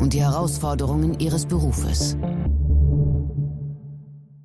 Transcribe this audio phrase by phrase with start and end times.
[0.00, 2.16] und die Herausforderungen ihres Berufes.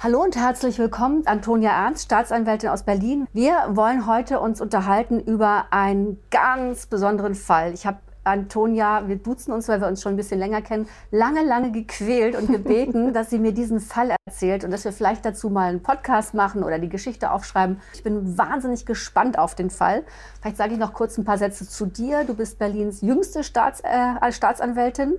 [0.00, 3.26] Hallo und herzlich willkommen, Antonia Ernst, Staatsanwältin aus Berlin.
[3.34, 7.74] Wir wollen heute uns unterhalten über einen ganz besonderen Fall.
[7.74, 11.44] Ich habe Antonia, wir duzen uns, weil wir uns schon ein bisschen länger kennen, lange,
[11.44, 15.50] lange gequält und gebeten, dass sie mir diesen Fall erzählt und dass wir vielleicht dazu
[15.50, 17.80] mal einen Podcast machen oder die Geschichte aufschreiben.
[17.94, 20.04] Ich bin wahnsinnig gespannt auf den Fall.
[20.40, 22.24] Vielleicht sage ich noch kurz ein paar Sätze zu dir.
[22.24, 25.14] Du bist Berlins jüngste Staats, äh, Staatsanwältin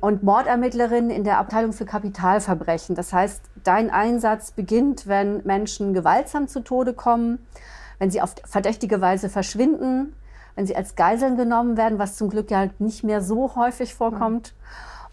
[0.00, 2.94] und Mordermittlerin in der Abteilung für Kapitalverbrechen.
[2.94, 7.38] Das heißt, dein Einsatz beginnt, wenn Menschen gewaltsam zu Tode kommen,
[7.98, 10.14] wenn sie auf verdächtige Weise verschwinden,
[10.54, 14.54] wenn sie als Geiseln genommen werden, was zum Glück ja nicht mehr so häufig vorkommt.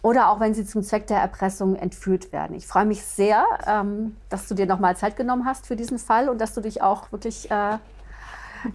[0.02, 2.56] Oder auch wenn sie zum Zweck der Erpressung entführt werden.
[2.56, 6.30] Ich freue mich sehr, ähm, dass du dir nochmal Zeit genommen hast für diesen Fall
[6.30, 7.76] und dass du dich auch wirklich äh,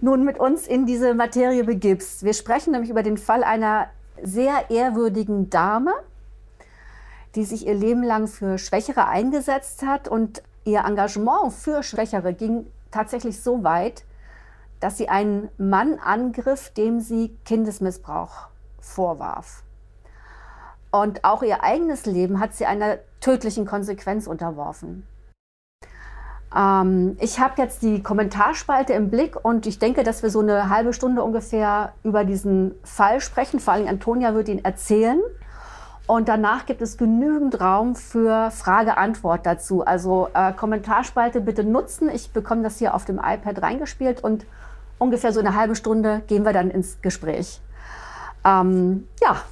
[0.00, 2.22] nun mit uns in diese Materie begibst.
[2.22, 3.88] Wir sprechen nämlich über den Fall einer
[4.22, 5.92] sehr ehrwürdigen Dame,
[7.34, 12.66] die sich ihr Leben lang für Schwächere eingesetzt hat und ihr Engagement für Schwächere ging
[12.90, 14.04] tatsächlich so weit,
[14.80, 18.48] dass sie einen Mann angriff, dem sie Kindesmissbrauch
[18.80, 19.62] vorwarf.
[20.90, 25.06] Und auch ihr eigenes Leben hat sie einer tödlichen Konsequenz unterworfen.
[26.54, 30.70] Ähm, ich habe jetzt die Kommentarspalte im Blick und ich denke, dass wir so eine
[30.70, 33.60] halbe Stunde ungefähr über diesen Fall sprechen.
[33.60, 35.20] Vor allem Antonia wird ihn erzählen.
[36.06, 39.84] Und danach gibt es genügend Raum für Frage-Antwort dazu.
[39.84, 42.08] Also äh, Kommentarspalte bitte nutzen.
[42.08, 44.46] Ich bekomme das hier auf dem iPad reingespielt und
[44.98, 47.60] ungefähr so eine halbe Stunde gehen wir dann ins Gespräch.
[48.44, 49.42] Ähm, ja,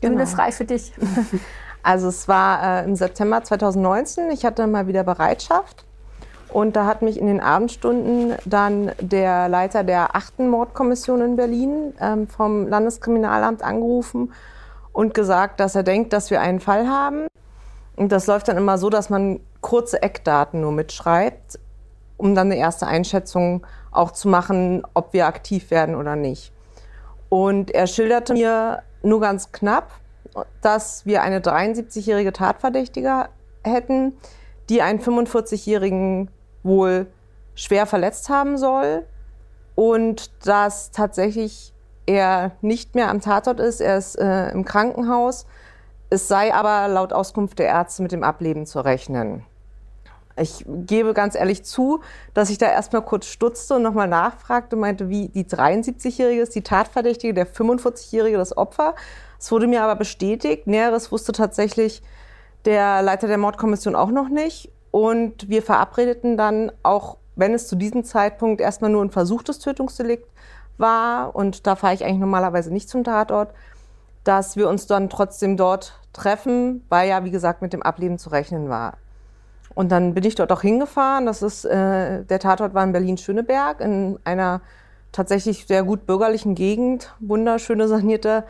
[0.00, 0.14] genau.
[0.14, 0.92] Bühne frei für dich.
[1.82, 4.30] Also es war äh, im September 2019.
[4.30, 5.84] Ich hatte mal wieder Bereitschaft.
[6.48, 11.94] Und da hat mich in den Abendstunden dann der Leiter der achten Mordkommission in Berlin
[11.98, 14.32] ähm, vom Landeskriminalamt angerufen
[14.92, 17.26] und gesagt, dass er denkt, dass wir einen Fall haben.
[17.96, 21.58] Und das läuft dann immer so, dass man kurze Eckdaten nur mitschreibt,
[22.18, 26.52] um dann eine erste Einschätzung auch zu machen, ob wir aktiv werden oder nicht.
[27.28, 29.90] Und er schilderte mir nur ganz knapp,
[30.60, 33.28] dass wir eine 73-jährige Tatverdächtige
[33.64, 34.14] hätten,
[34.68, 36.30] die einen 45-jährigen
[36.62, 37.06] wohl
[37.54, 39.06] schwer verletzt haben soll
[39.74, 41.72] und dass tatsächlich
[42.06, 45.46] er nicht mehr am Tatort ist, er ist äh, im Krankenhaus.
[46.10, 49.44] Es sei aber laut Auskunft der Ärzte mit dem Ableben zu rechnen.
[50.36, 52.00] Ich gebe ganz ehrlich zu,
[52.34, 56.62] dass ich da erstmal kurz stutzte und nochmal nachfragte, meinte, wie die 73-Jährige ist die
[56.62, 58.94] Tatverdächtige, der 45-Jährige das Opfer.
[59.38, 60.66] Es wurde mir aber bestätigt.
[60.66, 62.02] Näheres wusste tatsächlich
[62.64, 64.70] der Leiter der Mordkommission auch noch nicht.
[64.90, 70.28] Und wir verabredeten dann, auch wenn es zu diesem Zeitpunkt erstmal nur ein versuchtes Tötungsdelikt
[70.78, 73.54] war, und da fahre ich eigentlich normalerweise nicht zum Tatort,
[74.24, 78.30] dass wir uns dann trotzdem dort treffen, weil ja, wie gesagt, mit dem Ableben zu
[78.30, 78.98] rechnen war.
[79.74, 81.26] Und dann bin ich dort auch hingefahren.
[81.26, 84.60] Das ist, äh, der Tatort war in Berlin-Schöneberg, in einer
[85.12, 88.44] tatsächlich sehr gut bürgerlichen Gegend, wunderschöne sanierte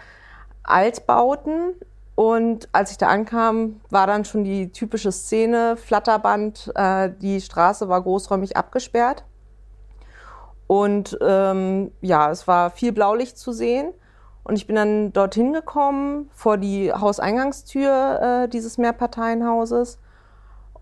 [0.62, 1.74] Altbauten.
[2.14, 7.88] Und als ich da ankam, war dann schon die typische Szene, Flatterband, äh, die Straße
[7.88, 9.24] war großräumig abgesperrt.
[10.66, 13.92] Und ähm, ja, es war viel Blaulicht zu sehen.
[14.44, 19.98] Und ich bin dann dorthin gekommen, vor die Hauseingangstür äh, dieses Mehrparteienhauses.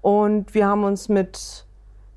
[0.02, 1.66] Und wir haben uns mit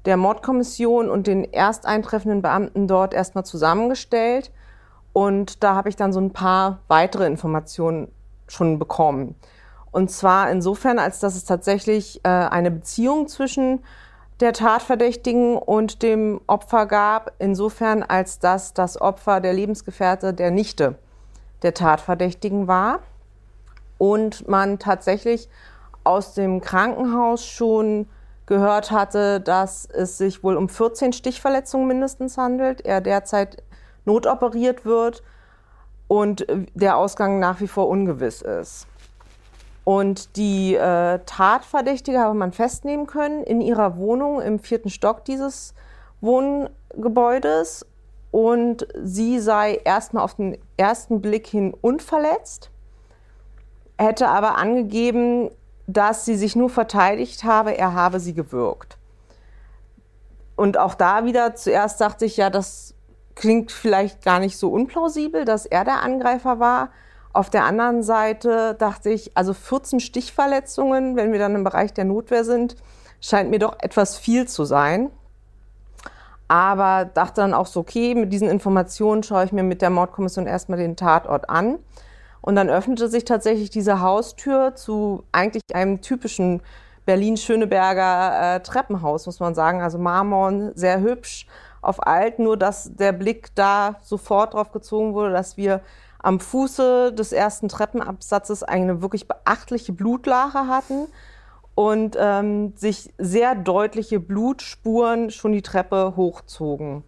[0.05, 4.51] der Mordkommission und den erst eintreffenden Beamten dort erstmal zusammengestellt.
[5.13, 8.11] Und da habe ich dann so ein paar weitere Informationen
[8.47, 9.35] schon bekommen.
[9.91, 13.83] Und zwar insofern, als dass es tatsächlich äh, eine Beziehung zwischen
[14.39, 20.95] der Tatverdächtigen und dem Opfer gab, insofern als dass das Opfer der Lebensgefährte der Nichte
[21.61, 22.99] der Tatverdächtigen war
[23.97, 25.47] und man tatsächlich
[26.03, 28.07] aus dem Krankenhaus schon
[28.45, 33.63] gehört hatte, dass es sich wohl um 14 Stichverletzungen mindestens handelt, er derzeit
[34.05, 35.23] notoperiert wird
[36.07, 38.87] und der Ausgang nach wie vor ungewiss ist.
[39.85, 45.73] Und die äh, Tatverdächtige habe man festnehmen können in ihrer Wohnung im vierten Stock dieses
[46.21, 47.85] Wohngebäudes.
[48.31, 52.71] Und sie sei erstmal auf den ersten Blick hin unverletzt,
[53.97, 55.51] hätte aber angegeben,
[55.87, 58.97] dass sie sich nur verteidigt habe, er habe sie gewürgt.
[60.55, 62.93] Und auch da wieder, zuerst dachte ich, ja, das
[63.35, 66.89] klingt vielleicht gar nicht so unplausibel, dass er der Angreifer war.
[67.33, 72.05] Auf der anderen Seite dachte ich, also 14 Stichverletzungen, wenn wir dann im Bereich der
[72.05, 72.75] Notwehr sind,
[73.19, 75.09] scheint mir doch etwas viel zu sein.
[76.47, 80.45] Aber dachte dann auch so, okay, mit diesen Informationen schaue ich mir mit der Mordkommission
[80.45, 81.79] erstmal den Tatort an.
[82.43, 86.61] Und dann öffnete sich tatsächlich diese Haustür zu eigentlich einem typischen
[87.05, 89.81] Berlin-Schöneberger äh, Treppenhaus, muss man sagen.
[89.81, 91.47] Also Marmorn, sehr hübsch,
[91.81, 95.79] auf alt, nur dass der Blick da sofort drauf gezogen wurde, dass wir
[96.19, 101.07] am Fuße des ersten Treppenabsatzes eine wirklich beachtliche Blutlache hatten
[101.75, 107.05] und ähm, sich sehr deutliche Blutspuren schon die Treppe hochzogen.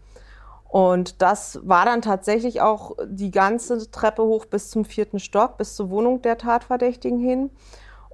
[0.68, 5.76] Und das war dann tatsächlich auch die ganze Treppe hoch bis zum vierten Stock, bis
[5.76, 7.50] zur Wohnung der Tatverdächtigen hin.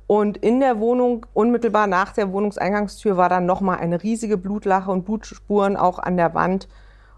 [0.07, 5.06] Und in der Wohnung, unmittelbar nach der Wohnungseingangstür, war dann nochmal eine riesige Blutlache und
[5.06, 6.68] Blutspuren auch an der Wand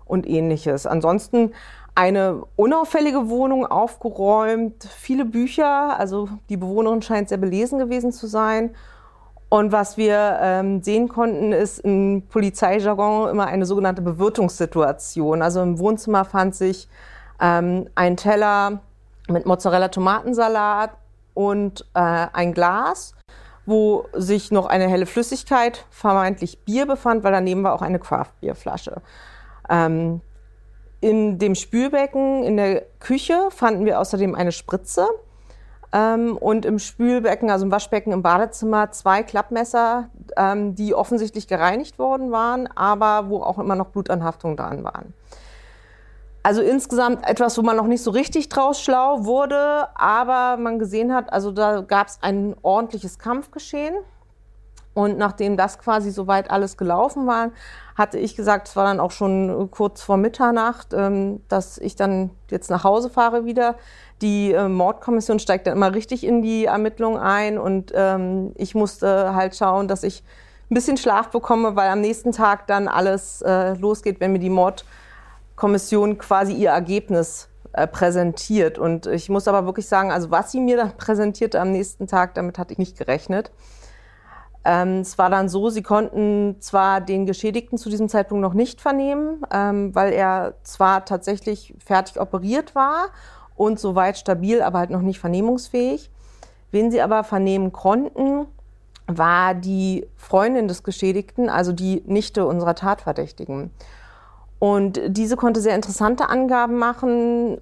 [0.05, 0.85] und ähnliches.
[0.85, 1.53] Ansonsten
[1.95, 8.75] eine unauffällige Wohnung aufgeräumt, viele Bücher, also die Bewohnerin scheint sehr belesen gewesen zu sein.
[9.53, 15.43] Und was wir ähm, sehen konnten, ist im Polizeijargon immer eine sogenannte Bewirtungssituation.
[15.43, 16.87] Also im Wohnzimmer fand sich
[17.39, 18.79] ähm, ein Teller
[19.27, 20.97] mit Mozzarella-Tomatensalat,
[21.35, 23.13] und äh, ein Glas,
[23.67, 29.01] wo sich noch eine helle Flüssigkeit, vermeintlich Bier befand, weil daneben war auch eine Craft-Bierflasche.
[29.69, 30.21] Ähm,
[30.99, 35.07] in dem Spülbecken in der Küche fanden wir außerdem eine Spritze
[35.93, 41.99] ähm, und im Spülbecken, also im Waschbecken im Badezimmer, zwei Klappmesser, ähm, die offensichtlich gereinigt
[41.99, 45.13] worden waren, aber wo auch immer noch Blutanhaftungen dran waren.
[46.41, 51.13] Also insgesamt etwas, wo man noch nicht so richtig draus schlau wurde, aber man gesehen
[51.13, 53.95] hat, also da gab es ein ordentliches Kampfgeschehen.
[54.93, 57.51] Und nachdem das quasi soweit alles gelaufen war,
[57.95, 62.29] hatte ich gesagt, es war dann auch schon kurz vor Mitternacht, ähm, dass ich dann
[62.49, 63.75] jetzt nach Hause fahre wieder.
[64.21, 69.33] Die äh, Mordkommission steigt dann immer richtig in die Ermittlung ein und ähm, ich musste
[69.33, 70.23] halt schauen, dass ich
[70.69, 74.49] ein bisschen Schlaf bekomme, weil am nächsten Tag dann alles äh, losgeht, wenn mir die
[74.49, 74.85] Mord
[75.55, 78.79] Kommission quasi ihr Ergebnis äh, präsentiert.
[78.79, 82.33] Und ich muss aber wirklich sagen, also was sie mir dann präsentierte am nächsten Tag,
[82.35, 83.51] damit hatte ich nicht gerechnet.
[84.65, 88.79] Ähm, es war dann so, sie konnten zwar den Geschädigten zu diesem Zeitpunkt noch nicht
[88.79, 93.07] vernehmen, ähm, weil er zwar tatsächlich fertig operiert war
[93.55, 96.09] und soweit stabil, aber halt noch nicht vernehmungsfähig.
[96.71, 98.47] Wen sie aber vernehmen konnten,
[99.05, 103.69] war die Freundin des Geschädigten, also die Nichte unserer Tatverdächtigen.
[104.59, 107.59] Und diese konnte sehr interessante Angaben machen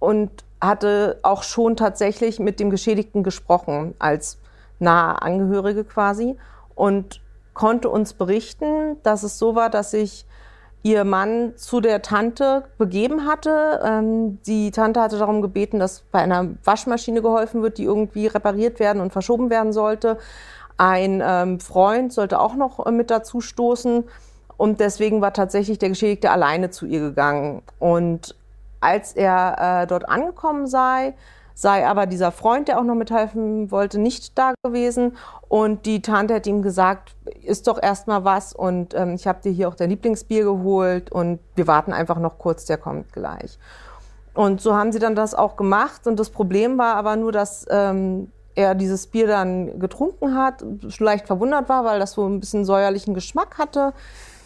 [0.00, 0.30] und
[0.60, 4.38] hatte auch schon tatsächlich mit dem Geschädigten gesprochen, als
[4.82, 6.36] nahe Angehörige quasi,
[6.74, 7.20] und
[7.54, 10.26] konnte uns berichten, dass es so war, dass sich
[10.82, 13.80] ihr Mann zu der Tante begeben hatte.
[13.84, 18.80] Ähm, die Tante hatte darum gebeten, dass bei einer Waschmaschine geholfen wird, die irgendwie repariert
[18.80, 20.18] werden und verschoben werden sollte.
[20.78, 24.04] Ein ähm, Freund sollte auch noch mit dazu stoßen.
[24.56, 27.62] Und deswegen war tatsächlich der Geschädigte alleine zu ihr gegangen.
[27.78, 28.34] Und
[28.80, 31.14] als er äh, dort angekommen sei,
[31.62, 35.16] sei aber dieser Freund, der auch noch mithelfen wollte, nicht da gewesen.
[35.48, 39.52] Und die Tante hat ihm gesagt, ist doch erstmal was und ähm, ich habe dir
[39.52, 43.60] hier auch dein Lieblingsbier geholt und wir warten einfach noch kurz, der kommt gleich.
[44.34, 46.06] Und so haben sie dann das auch gemacht.
[46.08, 50.64] Und das Problem war aber nur, dass ähm, er dieses Bier dann getrunken hat,
[50.98, 53.92] leicht verwundert war, weil das so ein bisschen säuerlichen Geschmack hatte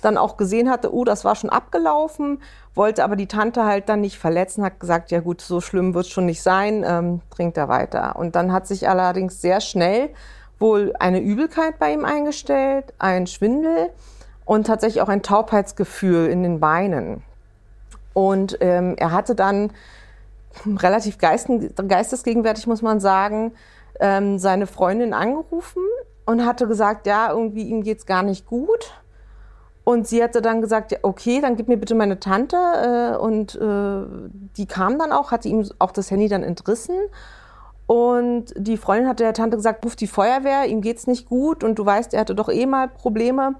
[0.06, 2.40] dann auch gesehen hatte, oh, das war schon abgelaufen,
[2.74, 6.06] wollte aber die Tante halt dann nicht verletzen, hat gesagt, ja gut, so schlimm wird
[6.06, 8.16] es schon nicht sein, ähm, trinkt er weiter.
[8.16, 10.10] Und dann hat sich allerdings sehr schnell
[10.58, 13.90] wohl eine Übelkeit bei ihm eingestellt, ein Schwindel
[14.44, 17.22] und tatsächlich auch ein Taubheitsgefühl in den Beinen.
[18.14, 19.72] Und ähm, er hatte dann
[20.64, 23.52] relativ geistesgegenwärtig, muss man sagen,
[24.00, 25.82] ähm, seine Freundin angerufen
[26.24, 28.94] und hatte gesagt, ja, irgendwie ihm geht's gar nicht gut
[29.88, 32.56] Und sie hatte dann gesagt, ja, okay, dann gib mir bitte meine Tante.
[32.56, 34.04] Äh, und äh,
[34.56, 36.96] die kam dann auch, hatte ihm auch das Handy dann entrissen.
[37.86, 41.78] Und die Freundin hatte der Tante gesagt, ruf die Feuerwehr, ihm geht's nicht gut und
[41.78, 43.54] du weißt, er hatte doch eh mal Probleme.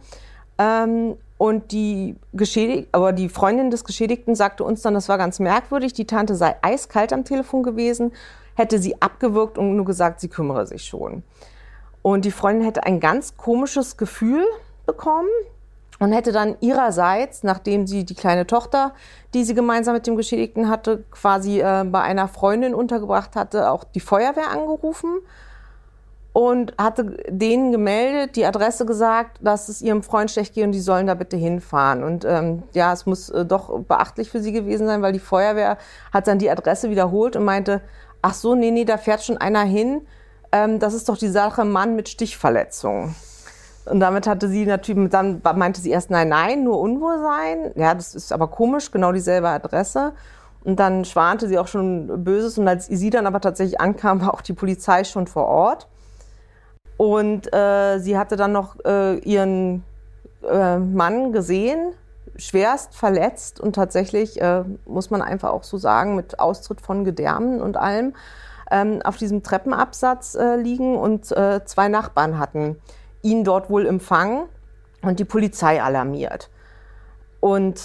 [0.59, 5.38] Ähm, und die Geschädig aber die Freundin des Geschädigten sagte uns dann, das war ganz
[5.38, 8.11] merkwürdig, die Tante sei eiskalt am Telefon gewesen,
[8.56, 11.23] hätte sie abgewürgt und nur gesagt, sie kümmere sich schon.
[12.02, 14.45] Und die Freundin hätte ein ganz komisches Gefühl
[14.87, 15.28] bekommen
[15.98, 18.92] und hätte dann ihrerseits, nachdem sie die kleine Tochter,
[19.34, 23.84] die sie gemeinsam mit dem Geschädigten hatte, quasi äh, bei einer Freundin untergebracht hatte, auch
[23.84, 25.20] die Feuerwehr angerufen
[26.36, 30.80] und hatte denen gemeldet, die Adresse gesagt, dass es ihrem Freund schlecht geht und die
[30.80, 32.04] sollen da bitte hinfahren.
[32.04, 35.78] Und ähm, ja, es muss äh, doch beachtlich für sie gewesen sein, weil die Feuerwehr
[36.12, 37.80] hat dann die Adresse wiederholt und meinte,
[38.20, 40.02] ach so, nee, nee, da fährt schon einer hin.
[40.52, 43.14] Ähm, das ist doch die Sache Mann mit Stichverletzung.
[43.86, 47.72] Und damit hatte sie natürlich, dann meinte sie erst nein, nein, nur Unwohlsein.
[47.76, 50.12] Ja, das ist aber komisch, genau dieselbe Adresse.
[50.64, 52.58] Und dann schwante sie auch schon Böses.
[52.58, 55.86] Und als sie dann aber tatsächlich ankam, war auch die Polizei schon vor Ort.
[56.96, 59.84] Und äh, sie hatte dann noch äh, ihren
[60.42, 61.92] äh, Mann gesehen,
[62.36, 67.60] schwerst verletzt und tatsächlich, äh, muss man einfach auch so sagen, mit Austritt von Gedärmen
[67.60, 68.14] und allem,
[68.70, 70.96] ähm, auf diesem Treppenabsatz äh, liegen.
[70.96, 72.76] Und äh, zwei Nachbarn hatten
[73.26, 74.45] ihn dort wohl empfangen
[75.02, 76.49] und die Polizei alarmiert.
[77.40, 77.80] Und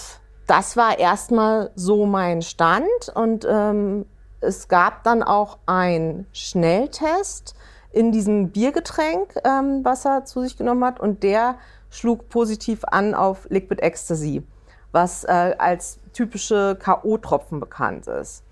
[0.48, 3.10] das war erstmal so mein Stand.
[3.14, 4.06] Und ähm,
[4.40, 7.56] es gab dann auch einen Schnelltest
[7.92, 11.00] in diesem Biergetränk, ähm, was er zu sich genommen hat.
[11.00, 11.56] Und der
[11.90, 14.44] schlug positiv an auf Liquid Ecstasy,
[14.92, 18.44] was äh, als typische K.O.-Tropfen bekannt ist.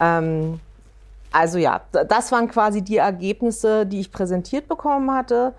[0.00, 0.60] Ähm,
[1.32, 5.52] also ja, das waren quasi die Ergebnisse, die ich präsentiert bekommen hatte.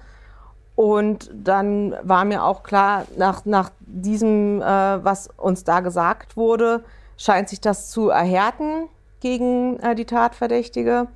[0.76, 6.84] Und dann war mir auch klar, nach, nach diesem, äh, was uns da gesagt wurde,
[7.18, 8.90] scheint sich das zu erhärten
[9.22, 11.08] gegen äh, die Tatverdächtige.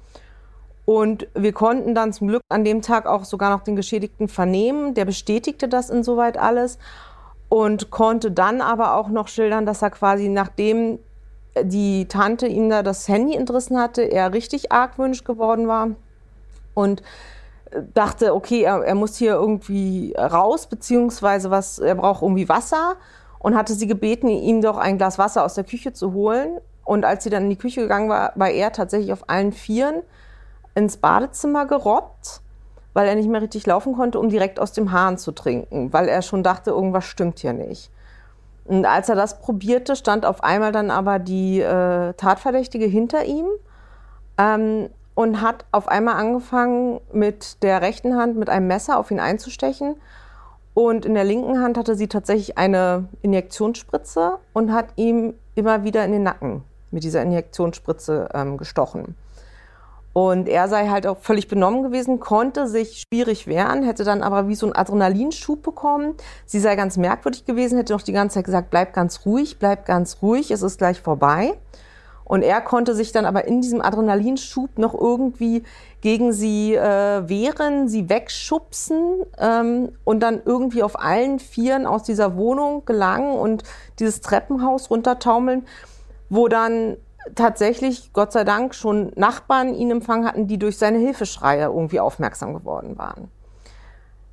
[0.85, 4.93] Und wir konnten dann zum Glück an dem Tag auch sogar noch den Geschädigten vernehmen.
[4.93, 6.79] Der bestätigte das insoweit alles
[7.49, 10.99] und konnte dann aber auch noch schildern, dass er quasi nachdem
[11.61, 15.89] die Tante ihm da das Handy entrissen hatte, er richtig argwöhnisch geworden war
[16.73, 17.03] und
[17.93, 22.95] dachte, okay, er, er muss hier irgendwie raus, beziehungsweise was, er braucht irgendwie Wasser
[23.39, 26.59] und hatte sie gebeten, ihm doch ein Glas Wasser aus der Küche zu holen.
[26.83, 30.01] Und als sie dann in die Küche gegangen war, war er tatsächlich auf allen Vieren
[30.75, 32.41] ins Badezimmer gerobbt,
[32.93, 36.07] weil er nicht mehr richtig laufen konnte, um direkt aus dem Hahn zu trinken, weil
[36.07, 37.91] er schon dachte, irgendwas stimmt hier nicht.
[38.65, 43.47] Und als er das probierte, stand auf einmal dann aber die äh, Tatverdächtige hinter ihm
[44.38, 49.19] ähm, und hat auf einmal angefangen, mit der rechten Hand mit einem Messer auf ihn
[49.19, 49.97] einzustechen.
[50.73, 56.05] Und in der linken Hand hatte sie tatsächlich eine Injektionsspritze und hat ihm immer wieder
[56.05, 59.17] in den Nacken mit dieser Injektionsspritze ähm, gestochen.
[60.13, 64.47] Und er sei halt auch völlig benommen gewesen, konnte sich schwierig wehren, hätte dann aber
[64.47, 66.13] wie so einen Adrenalinschub bekommen.
[66.45, 69.85] Sie sei ganz merkwürdig gewesen, hätte noch die ganze Zeit gesagt, bleib ganz ruhig, bleib
[69.85, 71.55] ganz ruhig, es ist gleich vorbei.
[72.29, 75.63] Und er konnte sich dann aber in diesem Adrenalinschub noch irgendwie
[76.01, 82.38] gegen sie äh, wehren, sie wegschubsen ähm, und dann irgendwie auf allen Vieren aus dieser
[82.38, 83.63] Wohnung gelangen und
[83.98, 85.65] dieses Treppenhaus runtertaumeln,
[86.29, 86.98] wo dann
[87.33, 92.53] tatsächlich, Gott sei Dank, schon Nachbarn ihn empfangen hatten, die durch seine Hilfeschreie irgendwie aufmerksam
[92.53, 93.31] geworden waren.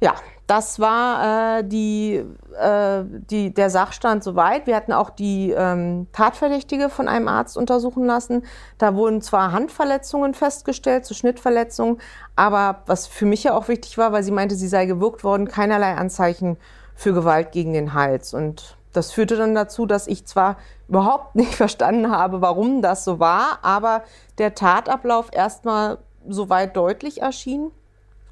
[0.01, 0.15] Ja,
[0.47, 2.23] das war äh, die,
[2.59, 4.67] äh, die, der Sachstand soweit.
[4.67, 8.45] Wir hatten auch die ähm, Tatverdächtige von einem Arzt untersuchen lassen.
[8.79, 11.99] Da wurden zwar Handverletzungen festgestellt, so Schnittverletzungen,
[12.37, 15.49] aber was für mich ja auch wichtig war, weil sie meinte, sie sei gewirkt worden,
[15.49, 16.59] keinerlei Anzeichen
[16.95, 18.33] für Gewalt gegen den Hals.
[18.33, 23.19] Und das führte dann dazu, dass ich zwar überhaupt nicht verstanden habe, warum das so
[23.19, 24.05] war, aber
[24.39, 25.99] der Tatablauf erstmal
[26.29, 27.73] soweit deutlich erschien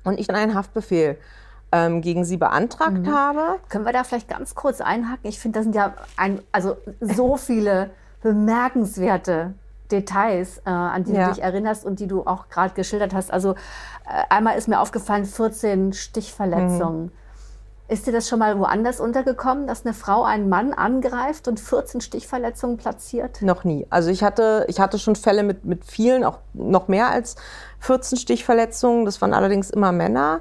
[0.04, 1.18] und ich dann einen Haftbefehl
[1.75, 3.12] ähm, gegen sie beantragt mhm.
[3.12, 3.59] habe.
[3.69, 5.28] Können wir da vielleicht ganz kurz einhaken?
[5.28, 7.90] Ich finde, das sind ja ein, also so viele
[8.23, 9.54] bemerkenswerte
[9.90, 11.26] Details, äh, an die ja.
[11.26, 13.33] du dich erinnerst und die du auch gerade geschildert hast.
[13.33, 17.07] Also äh, einmal ist mir aufgefallen, 14 Stichverletzungen.
[17.07, 17.12] Mhm.
[17.87, 22.00] Ist dir das schon mal woanders untergekommen, dass eine Frau einen Mann angreift und 14
[22.00, 23.43] Stichverletzungen platziert?
[23.43, 23.87] Noch nie.
[23.90, 27.37] Also ich hatte, ich hatte schon Fälle mit, mit vielen, auch noch mehr als
[27.81, 29.04] 14 Stichverletzungen.
[29.04, 30.40] Das waren allerdings immer Männer.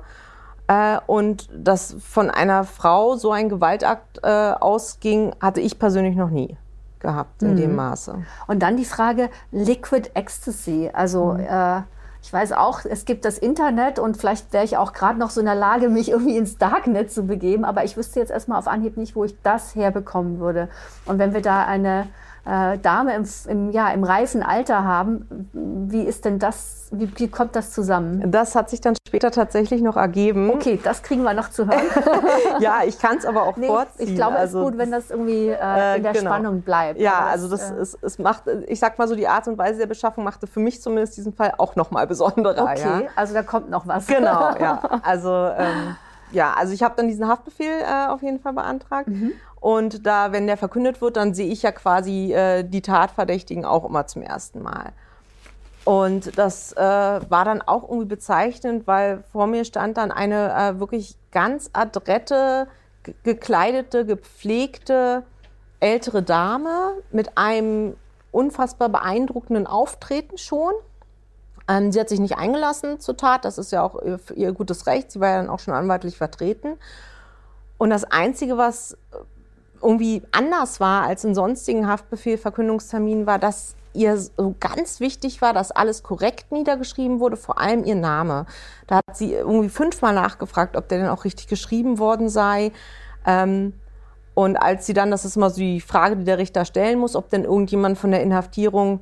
[0.68, 6.30] Äh, und dass von einer Frau so ein Gewaltakt äh, ausging, hatte ich persönlich noch
[6.30, 6.58] nie
[7.00, 7.58] gehabt in mhm.
[7.58, 8.24] dem Maße.
[8.48, 10.90] Und dann die Frage Liquid Ecstasy.
[10.94, 11.42] Also mhm.
[11.42, 11.82] äh,
[12.22, 15.42] Ich weiß auch, es gibt das Internet und vielleicht wäre ich auch gerade noch so
[15.42, 18.68] in der Lage, mich irgendwie ins Darknet zu begeben, aber ich wüsste jetzt erstmal auf
[18.68, 20.70] Anhieb nicht, wo ich das herbekommen würde.
[21.06, 22.08] Und wenn wir da eine
[22.46, 25.50] äh, Dame im, im, ja, im reifen Alter haben.
[25.54, 28.32] Wie ist denn das, wie, wie, kommt das zusammen?
[28.32, 30.50] Das hat sich dann später tatsächlich noch ergeben.
[30.52, 31.82] Okay, das kriegen wir noch zu hören.
[32.60, 34.10] ja, ich kann es aber auch nee, vorziehen.
[34.10, 36.32] Ich glaube, also, es ist gut, wenn das irgendwie äh, in der genau.
[36.32, 37.00] Spannung bleibt.
[37.00, 39.80] Ja, also das, äh, es, es macht, ich sag mal so, die Art und Weise
[39.80, 42.64] der Beschaffung machte für mich zumindest diesen Fall auch nochmal besonderer.
[42.64, 43.10] Okay, ja.
[43.16, 44.08] also da kommt noch was.
[44.08, 44.82] Genau, ja.
[45.04, 45.96] Also ähm,
[46.32, 49.08] ja, also ich habe dann diesen Haftbefehl äh, auf jeden Fall beantragt.
[49.08, 49.34] Mhm.
[49.60, 53.86] Und da, wenn der verkündet wird, dann sehe ich ja quasi äh, die Tatverdächtigen auch
[53.86, 54.92] immer zum ersten Mal.
[55.86, 60.80] Und das äh, war dann auch irgendwie bezeichnend, weil vor mir stand dann eine äh,
[60.80, 62.68] wirklich ganz adrette,
[63.24, 65.24] gekleidete, gepflegte
[65.82, 67.98] ältere Dame mit einem
[68.32, 70.72] unfassbar beeindruckenden Auftreten schon.
[71.68, 74.88] Ähm, sie hat sich nicht eingelassen zur Tat, das ist ja auch ihr, ihr gutes
[74.88, 75.12] Recht.
[75.12, 76.78] Sie war ja dann auch schon anwaltlich vertreten.
[77.78, 78.98] Und das Einzige, was
[79.82, 85.72] irgendwie anders war als in sonstigen Haftbefehl-Verkündungsterminen, war, dass ihr so ganz wichtig war, dass
[85.72, 88.46] alles korrekt niedergeschrieben wurde, vor allem ihr Name.
[88.88, 92.72] Da hat sie irgendwie fünfmal nachgefragt, ob der denn auch richtig geschrieben worden sei.
[93.26, 93.74] Ähm,
[94.34, 97.16] und als sie dann, das ist immer so die Frage, die der Richter stellen muss,
[97.16, 99.02] ob denn irgendjemand von der Inhaftierung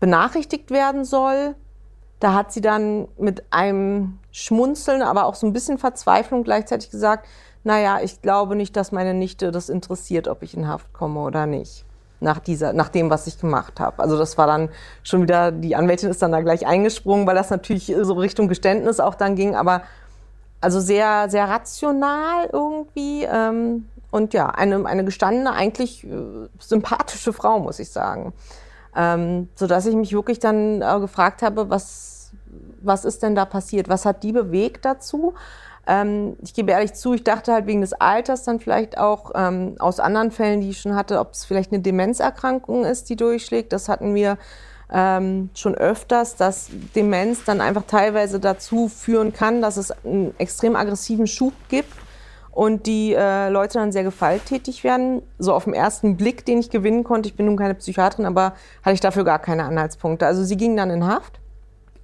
[0.00, 1.54] benachrichtigt werden soll,
[2.20, 7.28] da hat sie dann mit einem Schmunzeln, aber auch so ein bisschen Verzweiflung gleichzeitig gesagt,
[7.62, 11.46] naja, ich glaube nicht, dass meine Nichte das interessiert, ob ich in Haft komme oder
[11.46, 11.84] nicht.
[12.20, 14.02] Nach, dieser, nach dem, was ich gemacht habe.
[14.02, 14.70] Also das war dann
[15.04, 18.98] schon wieder, die Anwältin ist dann da gleich eingesprungen, weil das natürlich so Richtung Geständnis
[18.98, 19.82] auch dann ging, aber
[20.60, 23.24] also sehr, sehr rational irgendwie.
[23.24, 28.32] Ähm, und ja, eine, eine gestandene, eigentlich äh, sympathische Frau, muss ich sagen.
[28.96, 32.32] Ähm, sodass ich mich wirklich dann äh, gefragt habe, was,
[32.80, 33.88] was ist denn da passiert?
[33.88, 35.34] Was hat die bewegt dazu?
[35.88, 39.76] Ähm, ich gebe ehrlich zu, ich dachte halt wegen des Alters dann vielleicht auch ähm,
[39.78, 43.72] aus anderen Fällen, die ich schon hatte, ob es vielleicht eine Demenzerkrankung ist, die durchschlägt.
[43.72, 44.36] Das hatten wir
[44.92, 50.76] ähm, schon öfters, dass Demenz dann einfach teilweise dazu führen kann, dass es einen extrem
[50.76, 51.92] aggressiven Schub gibt
[52.50, 55.22] und die äh, Leute dann sehr gewalttätig werden.
[55.38, 58.54] So auf den ersten Blick, den ich gewinnen konnte, ich bin nun keine Psychiaterin, aber
[58.82, 60.26] hatte ich dafür gar keine Anhaltspunkte.
[60.26, 61.40] Also sie ging dann in Haft,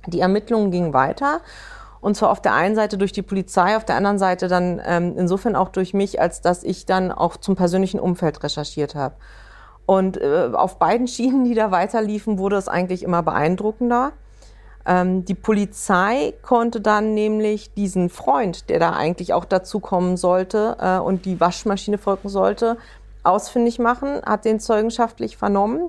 [0.07, 1.43] die Ermittlungen gingen weiter
[2.05, 5.15] und zwar auf der einen Seite durch die Polizei, auf der anderen Seite dann ähm,
[5.17, 9.15] insofern auch durch mich, als dass ich dann auch zum persönlichen Umfeld recherchiert habe.
[9.87, 14.13] Und äh, auf beiden Schienen, die da weiterliefen, wurde es eigentlich immer beeindruckender.
[14.85, 20.77] Ähm, die Polizei konnte dann nämlich diesen Freund, der da eigentlich auch dazu kommen sollte
[20.81, 22.77] äh, und die Waschmaschine folgen sollte,
[23.23, 25.89] ausfindig machen, hat den zeugenschaftlich vernommen.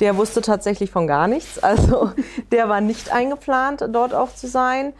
[0.00, 1.58] Der wusste tatsächlich von gar nichts.
[1.58, 2.10] Also
[2.52, 4.92] der war nicht eingeplant, dort auch zu sein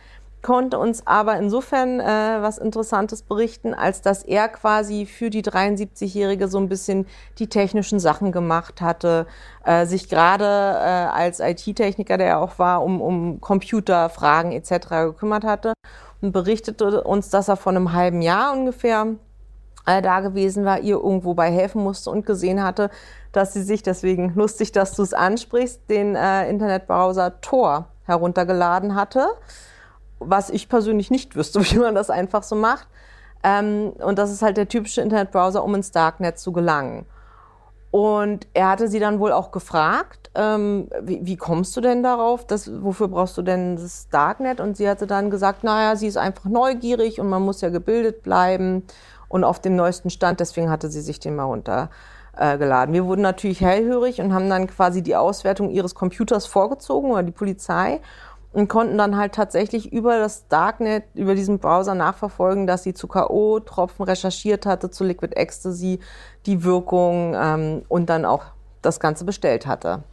[0.45, 6.49] konnte uns aber insofern äh, was Interessantes berichten, als dass er quasi für die 73-Jährige
[6.49, 7.07] so ein bisschen
[7.39, 9.27] die technischen Sachen gemacht hatte,
[9.65, 14.89] äh, sich gerade äh, als IT-Techniker, der er auch war, um, um Computerfragen etc.
[15.07, 15.73] gekümmert hatte
[16.21, 19.07] und berichtete uns, dass er vor einem halben Jahr ungefähr
[19.87, 22.91] äh, da gewesen war, ihr irgendwo bei helfen musste und gesehen hatte,
[23.33, 29.29] dass sie sich, deswegen lustig, dass du es ansprichst, den äh, Internetbrowser Tor heruntergeladen hatte
[30.27, 32.89] was ich persönlich nicht wüsste, wie man das einfach so macht.
[33.43, 37.07] Ähm, und das ist halt der typische Internetbrowser, um ins Darknet zu gelangen.
[37.91, 42.45] Und er hatte sie dann wohl auch gefragt, ähm, wie, wie, kommst du denn darauf?
[42.45, 44.59] Das, wofür brauchst du denn das Darknet?
[44.59, 48.25] Und sie hatte dann gesagt, naja, sie ist einfach neugierig und man muss ja gebildet
[48.25, 48.83] bleiben
[49.29, 50.41] und auf dem neuesten Stand.
[50.41, 52.93] Deswegen hatte sie sich den mal runtergeladen.
[52.95, 57.31] Wir wurden natürlich hellhörig und haben dann quasi die Auswertung ihres Computers vorgezogen oder die
[57.31, 58.01] Polizei
[58.55, 63.09] und konnten dann halt tatsächlich über das Darknet, über diesen Browser nachverfolgen, dass sie zu
[63.09, 65.99] K.O.-Tropfen recherchiert hatte, zu Liquid Ecstasy,
[66.47, 68.45] die Wirkung ähm, und dann auch
[68.81, 70.05] das Ganze bestellt hatte.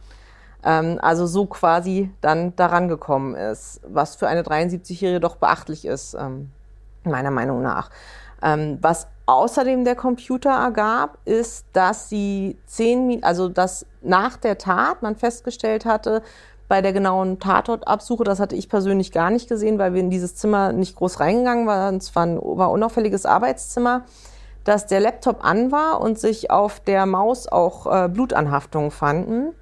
[0.64, 6.14] Ähm, also so quasi dann daran gekommen ist, was für eine 73-Jährige doch beachtlich ist,
[6.14, 6.50] ähm,
[7.04, 7.90] meiner Meinung nach.
[8.42, 15.00] Ähm, was außerdem der Computer ergab, ist, dass sie zehn, also dass nach der Tat
[15.02, 16.22] man festgestellt hatte,
[16.72, 20.36] bei der genauen Tatortabsuche, das hatte ich persönlich gar nicht gesehen, weil wir in dieses
[20.36, 21.98] Zimmer nicht groß reingegangen waren.
[21.98, 24.06] Es war ein war unauffälliges Arbeitszimmer,
[24.64, 29.52] dass der Laptop an war und sich auf der Maus auch äh, Blutanhaftungen fanden.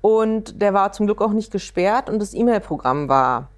[0.00, 3.48] Und der war zum Glück auch nicht gesperrt und das E-Mail-Programm war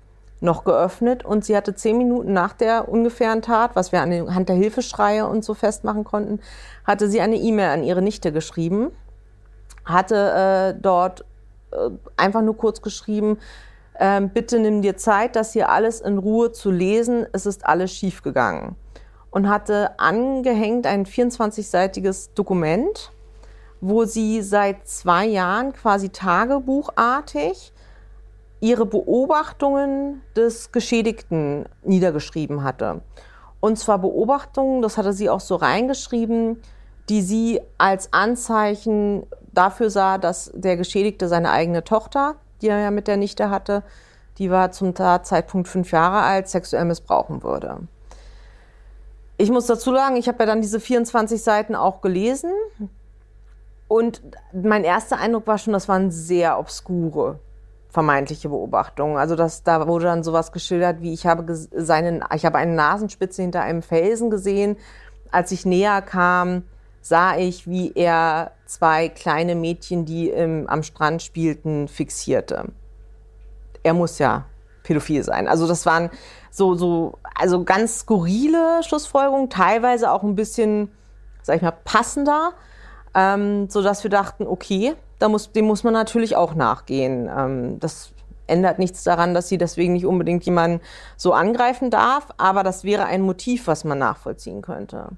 [0.40, 4.56] noch geöffnet und sie hatte zehn Minuten nach der ungefähren Tat, was wir anhand der
[4.56, 6.40] Hilfeschreie und so festmachen konnten,
[6.86, 8.90] hatte sie eine E-Mail an ihre Nichte geschrieben,
[9.84, 11.26] hatte äh, dort
[12.16, 13.38] einfach nur kurz geschrieben,
[13.98, 17.26] ähm, bitte nimm dir Zeit, das hier alles in Ruhe zu lesen.
[17.32, 18.76] Es ist alles schiefgegangen.
[19.30, 23.12] Und hatte angehängt ein 24-seitiges Dokument,
[23.80, 27.72] wo sie seit zwei Jahren quasi tagebuchartig
[28.60, 33.02] ihre Beobachtungen des Geschädigten niedergeschrieben hatte.
[33.60, 36.60] Und zwar Beobachtungen, das hatte sie auch so reingeschrieben,
[37.08, 42.90] die sie als Anzeichen dafür sah, dass der Geschädigte seine eigene Tochter, die er ja
[42.90, 43.82] mit der Nichte hatte,
[44.38, 47.78] die war zum Tatzeitpunkt fünf Jahre alt, sexuell missbrauchen würde.
[49.36, 52.50] Ich muss dazu sagen, ich habe ja dann diese 24 Seiten auch gelesen.
[53.88, 57.38] Und mein erster Eindruck war schon, das waren sehr obskure
[57.90, 59.16] vermeintliche Beobachtungen.
[59.16, 63.42] Also das, da wurde dann sowas geschildert, wie ich habe seinen, ich habe eine Nasenspitze
[63.42, 64.76] hinter einem Felsen gesehen.
[65.32, 66.62] Als ich näher kam,
[67.00, 72.66] sah ich, wie er zwei kleine Mädchen, die im, am Strand spielten, fixierte.
[73.82, 74.44] Er muss ja
[74.82, 75.48] pädophil sein.
[75.48, 76.10] Also das waren
[76.50, 80.90] so, so, also ganz skurrile Schlussfolgerungen, teilweise auch ein bisschen,
[81.42, 82.52] sag ich mal, passender,
[83.14, 87.30] ähm, so dass wir dachten, okay, da muss, dem muss man natürlich auch nachgehen.
[87.34, 88.12] Ähm, das
[88.46, 90.80] ändert nichts daran, dass sie deswegen nicht unbedingt jemanden
[91.16, 95.08] so angreifen darf, aber das wäre ein Motiv, was man nachvollziehen könnte.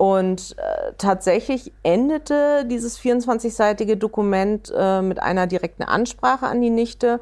[0.00, 7.20] Und äh, tatsächlich endete dieses 24-seitige Dokument äh, mit einer direkten Ansprache an die Nichte,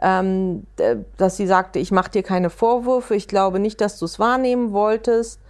[0.00, 0.64] ähm,
[1.16, 4.70] dass sie sagte, ich mache dir keine Vorwürfe, ich glaube nicht, dass du es wahrnehmen
[4.72, 5.40] wolltest,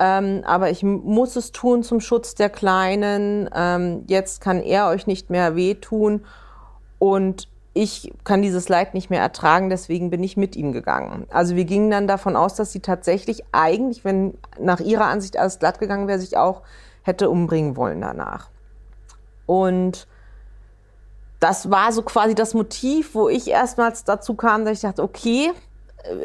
[0.00, 3.48] ähm, aber ich muss es tun zum Schutz der Kleinen.
[3.54, 6.24] Ähm, jetzt kann er euch nicht mehr wehtun
[6.98, 11.26] und ich kann dieses Leid nicht mehr ertragen, deswegen bin ich mit ihm gegangen.
[11.30, 15.58] Also wir gingen dann davon aus, dass sie tatsächlich eigentlich, wenn nach ihrer Ansicht alles
[15.60, 16.62] glatt gegangen wäre, sich auch
[17.02, 18.48] hätte umbringen wollen danach.
[19.46, 20.08] Und
[21.38, 25.52] das war so quasi das Motiv, wo ich erstmals dazu kam, dass ich dachte, okay,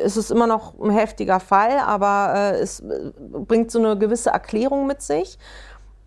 [0.04, 2.84] es ist immer noch ein heftiger Fall, aber äh, es
[3.20, 5.38] bringt so eine gewisse Erklärung mit sich.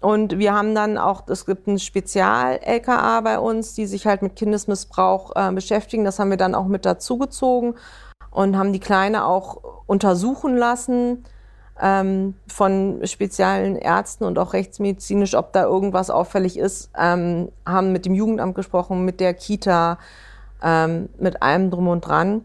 [0.01, 4.37] Und wir haben dann auch, es gibt ein Spezial-LKA bei uns, die sich halt mit
[4.37, 6.05] Kindesmissbrauch äh, beschäftigen.
[6.05, 7.75] Das haben wir dann auch mit dazugezogen
[8.31, 11.25] und haben die Kleine auch untersuchen lassen
[11.81, 16.91] ähm, von speziellen Ärzten und auch rechtsmedizinisch, ob da irgendwas auffällig ist.
[16.97, 19.99] Ähm, haben mit dem Jugendamt gesprochen, mit der Kita,
[20.63, 22.45] ähm, mit allem drum und dran.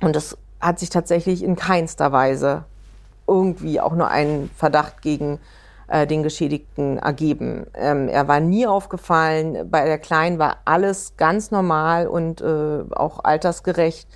[0.00, 2.64] Und das hat sich tatsächlich in keinster Weise
[3.28, 5.38] irgendwie auch nur einen Verdacht gegen
[5.88, 7.66] äh, den Geschädigten ergeben.
[7.74, 9.68] Ähm, er war nie aufgefallen.
[9.70, 14.08] Bei der Kleinen war alles ganz normal und äh, auch altersgerecht.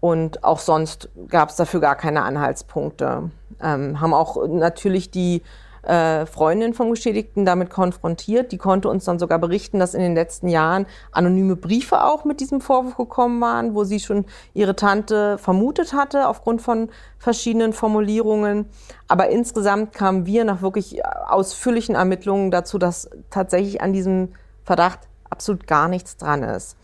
[0.00, 3.30] Und auch sonst gab es dafür gar keine Anhaltspunkte.
[3.62, 5.42] Ähm, haben auch natürlich die
[5.86, 8.52] äh, Freundin vom Geschädigten damit konfrontiert.
[8.52, 12.40] Die konnte uns dann sogar berichten, dass in den letzten Jahren anonyme Briefe auch mit
[12.40, 18.66] diesem Vorwurf gekommen waren, wo sie schon ihre Tante vermutet hatte aufgrund von verschiedenen Formulierungen.
[19.08, 24.30] Aber insgesamt kamen wir nach wirklich ausführlichen Ermittlungen dazu, dass tatsächlich an diesem
[24.64, 26.76] Verdacht absolut gar nichts dran ist.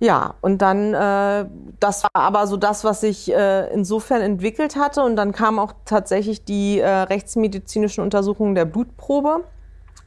[0.00, 1.46] Ja, und dann, äh,
[1.80, 5.02] das war aber so das, was sich äh, insofern entwickelt hatte.
[5.02, 9.44] Und dann kamen auch tatsächlich die äh, rechtsmedizinischen Untersuchungen der Blutprobe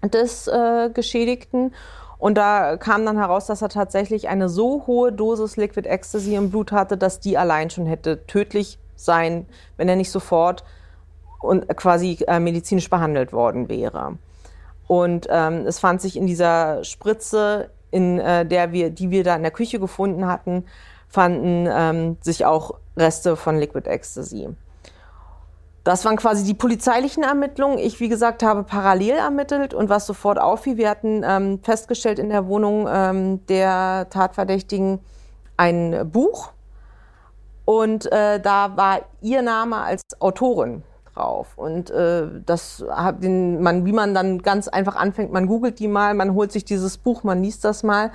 [0.03, 1.73] des äh, Geschädigten.
[2.19, 6.51] Und da kam dann heraus, dass er tatsächlich eine so hohe Dosis Liquid Ecstasy im
[6.51, 10.63] Blut hatte, dass die allein schon hätte tödlich sein, wenn er nicht sofort
[11.41, 14.17] und quasi äh, medizinisch behandelt worden wäre.
[14.87, 19.35] Und ähm, es fand sich in dieser Spritze in äh, der wir, die wir da
[19.35, 20.65] in der Küche gefunden hatten,
[21.07, 24.49] fanden ähm, sich auch Reste von Liquid Ecstasy.
[25.83, 27.79] Das waren quasi die polizeilichen Ermittlungen.
[27.79, 32.29] Ich, wie gesagt, habe parallel ermittelt und was sofort auffiel, wir hatten ähm, festgestellt in
[32.29, 34.99] der Wohnung ähm, der Tatverdächtigen
[35.57, 36.51] ein Buch
[37.65, 40.83] und äh, da war ihr Name als Autorin
[41.21, 41.53] drauf.
[41.55, 42.83] Und äh, das
[43.21, 46.65] den, man, wie man dann ganz einfach anfängt, man googelt die mal, man holt sich
[46.65, 48.11] dieses Buch, man liest das mal.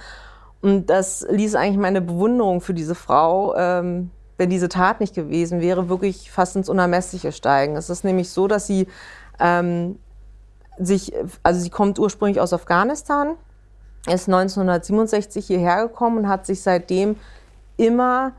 [0.62, 5.60] Und das ließ eigentlich meine Bewunderung für diese Frau, ähm, wenn diese Tat nicht gewesen
[5.60, 7.76] wäre, wirklich fast ins Unermessliche steigen.
[7.76, 8.86] Es ist nämlich so, dass sie
[9.38, 9.98] ähm,
[10.78, 13.36] sich, also sie kommt ursprünglich aus Afghanistan,
[14.06, 17.16] ist 1967 hierher gekommen und hat sich seitdem
[17.76, 18.32] immer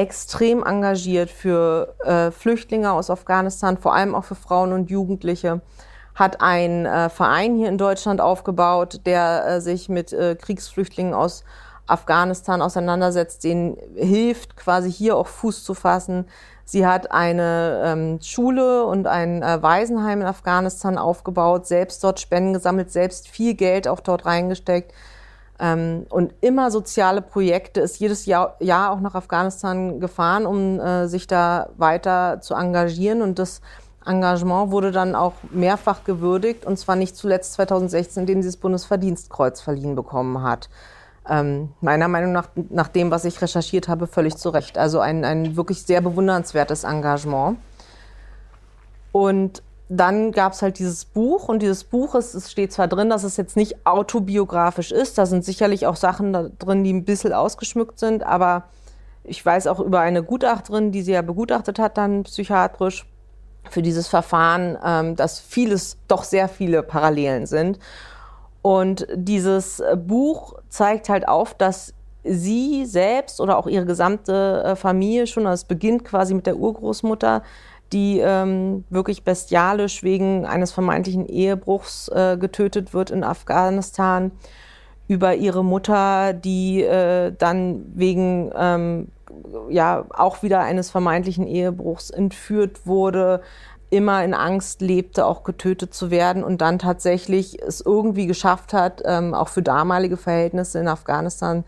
[0.00, 5.60] extrem engagiert für äh, Flüchtlinge aus Afghanistan, vor allem auch für Frauen und Jugendliche,
[6.14, 11.44] hat einen äh, Verein hier in Deutschland aufgebaut, der äh, sich mit äh, Kriegsflüchtlingen aus
[11.86, 16.26] Afghanistan auseinandersetzt, denen hilft, quasi hier auch Fuß zu fassen.
[16.64, 22.54] Sie hat eine ähm, Schule und ein äh, Waisenheim in Afghanistan aufgebaut, selbst dort Spenden
[22.54, 24.94] gesammelt, selbst viel Geld auch dort reingesteckt
[25.60, 31.06] Ähm, und immer soziale Projekte, ist jedes Jahr, Jahr auch nach Afghanistan gefahren, um äh,
[31.06, 33.20] sich da weiter zu engagieren.
[33.20, 33.60] Und das
[34.06, 39.60] Engagement wurde dann auch mehrfach gewürdigt, und zwar nicht zuletzt 2016, indem sie das Bundesverdienstkreuz
[39.60, 40.70] verliehen bekommen hat.
[41.28, 44.78] Ähm, meiner Meinung nach, nach dem, was ich recherchiert habe, völlig zu Recht.
[44.78, 47.58] Also ein, ein wirklich sehr bewundernswertes Engagement.
[49.12, 49.62] Und
[49.92, 53.24] dann gab es halt dieses Buch und dieses Buch, ist, es steht zwar drin, dass
[53.24, 57.98] es jetzt nicht autobiografisch ist, da sind sicherlich auch Sachen drin, die ein bisschen ausgeschmückt
[57.98, 58.64] sind, aber
[59.24, 63.04] ich weiß auch über eine Gutachterin, die sie ja begutachtet hat, dann psychiatrisch
[63.68, 67.80] für dieses Verfahren, ähm, dass vieles, doch sehr viele Parallelen sind.
[68.62, 75.26] Und dieses Buch zeigt halt auf, dass sie selbst oder auch ihre gesamte äh, Familie
[75.26, 77.42] schon, also es beginnt quasi mit der Urgroßmutter,
[77.92, 84.32] die ähm, wirklich bestialisch wegen eines vermeintlichen Ehebruchs äh, getötet wird in Afghanistan,
[85.08, 89.08] über ihre Mutter, die äh, dann wegen ähm,
[89.68, 93.40] ja auch wieder eines vermeintlichen Ehebruchs entführt wurde,
[93.90, 99.02] immer in Angst lebte, auch getötet zu werden und dann tatsächlich es irgendwie geschafft hat,
[99.04, 101.64] ähm, auch für damalige Verhältnisse in Afghanistan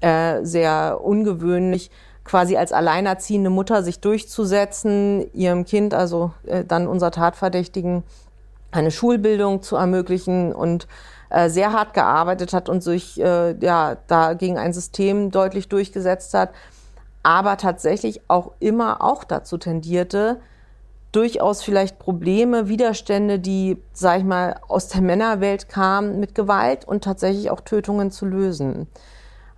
[0.00, 1.90] äh, sehr ungewöhnlich,
[2.26, 8.02] quasi als alleinerziehende Mutter sich durchzusetzen, ihrem Kind, also äh, dann unser Tatverdächtigen,
[8.72, 10.86] eine Schulbildung zu ermöglichen und
[11.30, 16.34] äh, sehr hart gearbeitet hat und sich äh, ja da gegen ein System deutlich durchgesetzt
[16.34, 16.50] hat,
[17.22, 20.40] aber tatsächlich auch immer auch dazu tendierte,
[21.12, 27.02] durchaus vielleicht Probleme, Widerstände, die, sag ich mal, aus der Männerwelt kamen, mit Gewalt und
[27.02, 28.86] tatsächlich auch Tötungen zu lösen.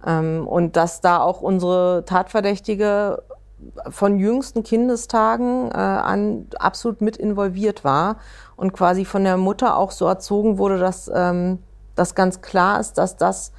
[0.07, 3.23] Ähm, und dass da auch unsere Tatverdächtige
[3.91, 8.17] von jüngsten Kindestagen äh, an absolut mit involviert war
[8.57, 11.59] und quasi von der Mutter auch so erzogen wurde, dass ähm,
[11.97, 13.53] das ganz klar ist, dass das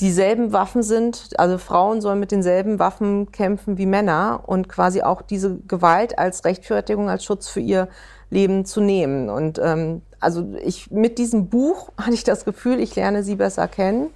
[0.00, 5.22] dieselben Waffen sind, also Frauen sollen mit denselben Waffen kämpfen wie Männer und quasi auch
[5.22, 7.88] diese Gewalt als Rechtfertigung, als Schutz für ihr
[8.30, 9.28] Leben zu nehmen.
[9.28, 13.68] Und ähm, also ich mit diesem Buch hatte ich das Gefühl, ich lerne sie besser
[13.68, 14.10] kennen.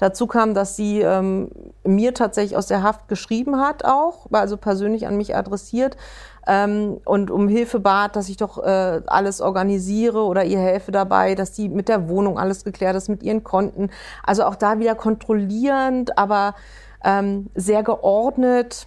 [0.00, 1.50] Dazu kam, dass sie ähm,
[1.84, 5.98] mir tatsächlich aus der Haft geschrieben hat, auch, also persönlich an mich adressiert
[6.46, 11.34] ähm, und um Hilfe bat, dass ich doch äh, alles organisiere oder ihr helfe dabei,
[11.34, 13.90] dass die mit der Wohnung alles geklärt ist, mit ihren Konten.
[14.24, 16.54] Also auch da wieder kontrollierend, aber
[17.04, 18.86] ähm, sehr geordnet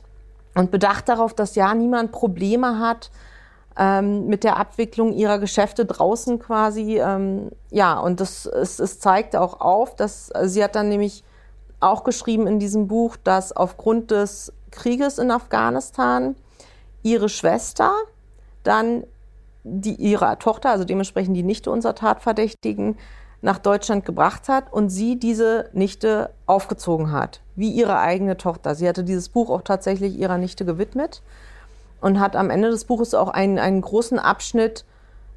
[0.55, 3.11] und bedacht darauf, dass ja niemand Probleme hat
[3.77, 6.99] ähm, mit der Abwicklung ihrer Geschäfte draußen quasi.
[6.99, 11.23] Ähm, ja, und das es, es zeigt auch auf, dass also sie hat dann nämlich
[11.79, 16.35] auch geschrieben in diesem Buch, dass aufgrund des Krieges in Afghanistan
[17.03, 17.91] ihre Schwester
[18.63, 19.03] dann
[19.63, 22.97] die, ihre Tochter, also dementsprechend die Nichte unserer Tatverdächtigen,
[23.41, 28.73] nach Deutschland gebracht hat und sie diese Nichte aufgezogen hat, wie ihre eigene Tochter.
[28.73, 31.21] Sie hatte dieses Buch auch tatsächlich ihrer Nichte gewidmet
[32.03, 34.85] und hat am Ende des Buches auch einen, einen großen Abschnitt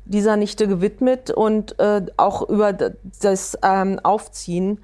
[0.04, 4.78] dieser Nichte gewidmet und äh, auch über das ähm, Aufziehen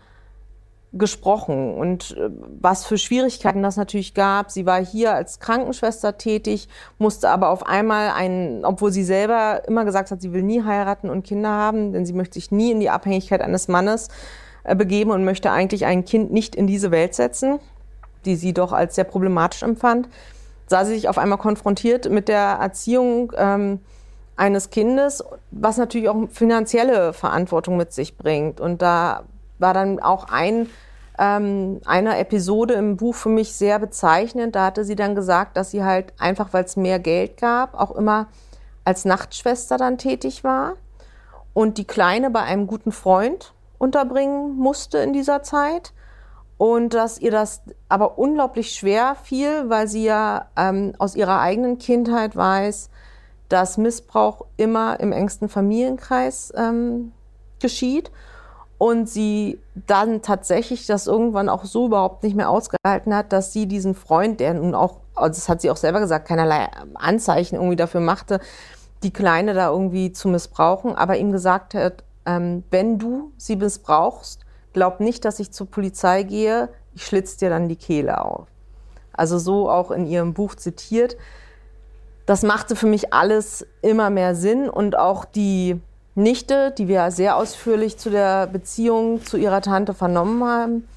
[0.92, 2.28] gesprochen und äh,
[2.60, 4.50] was für Schwierigkeiten das natürlich gab.
[4.50, 6.68] Sie war hier als Krankenschwester tätig,
[6.98, 11.08] musste aber auf einmal einen, obwohl sie selber immer gesagt hat, sie will nie heiraten
[11.08, 14.08] und Kinder haben, denn sie möchte sich nie in die Abhängigkeit eines Mannes
[14.64, 17.58] äh, begeben und möchte eigentlich ein Kind nicht in diese Welt setzen,
[18.26, 20.08] die sie doch als sehr problematisch empfand,
[20.72, 23.80] sah sie sich auf einmal konfrontiert mit der Erziehung ähm,
[24.36, 28.58] eines Kindes, was natürlich auch finanzielle Verantwortung mit sich bringt.
[28.58, 29.24] Und da
[29.58, 30.70] war dann auch ein,
[31.18, 34.56] ähm, eine Episode im Buch für mich sehr bezeichnend.
[34.56, 37.90] Da hatte sie dann gesagt, dass sie halt einfach, weil es mehr Geld gab, auch
[37.90, 38.28] immer
[38.82, 40.76] als Nachtschwester dann tätig war
[41.52, 45.92] und die Kleine bei einem guten Freund unterbringen musste in dieser Zeit
[46.58, 51.78] und dass ihr das aber unglaublich schwer fiel, weil sie ja ähm, aus ihrer eigenen
[51.78, 52.90] Kindheit weiß,
[53.48, 57.12] dass Missbrauch immer im engsten Familienkreis ähm,
[57.60, 58.10] geschieht.
[58.78, 63.66] Und sie dann tatsächlich das irgendwann auch so überhaupt nicht mehr ausgehalten hat, dass sie
[63.66, 67.76] diesen Freund, der nun auch, also das hat sie auch selber gesagt, keinerlei Anzeichen irgendwie
[67.76, 68.40] dafür machte,
[69.04, 74.41] die Kleine da irgendwie zu missbrauchen, aber ihm gesagt hat, ähm, wenn du sie missbrauchst,
[74.72, 78.46] glaub nicht, dass ich zur Polizei gehe, ich schlitz dir dann die Kehle auf.
[79.12, 81.16] Also so auch in ihrem Buch zitiert.
[82.26, 85.80] Das machte für mich alles immer mehr Sinn und auch die
[86.14, 90.88] Nichte, die wir sehr ausführlich zu der Beziehung zu ihrer Tante vernommen haben,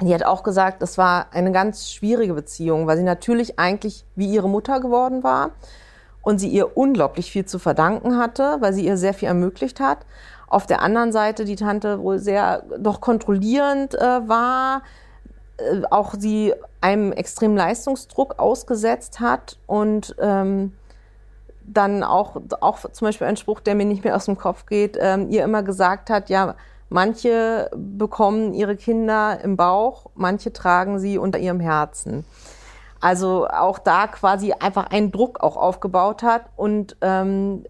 [0.00, 4.32] die hat auch gesagt, es war eine ganz schwierige Beziehung, weil sie natürlich eigentlich wie
[4.32, 5.50] ihre Mutter geworden war
[6.22, 9.98] und sie ihr unglaublich viel zu verdanken hatte, weil sie ihr sehr viel ermöglicht hat.
[10.52, 14.82] Auf der anderen Seite die Tante wohl sehr doch kontrollierend äh, war,
[15.56, 20.74] äh, auch sie einem extremen Leistungsdruck ausgesetzt hat und ähm,
[21.64, 24.98] dann auch, auch zum Beispiel ein Spruch, der mir nicht mehr aus dem Kopf geht,
[25.00, 26.54] ähm, ihr immer gesagt hat, ja,
[26.90, 32.26] manche bekommen ihre Kinder im Bauch, manche tragen sie unter ihrem Herzen.
[33.02, 37.64] Also auch da quasi einfach einen Druck auch aufgebaut hat und ähm,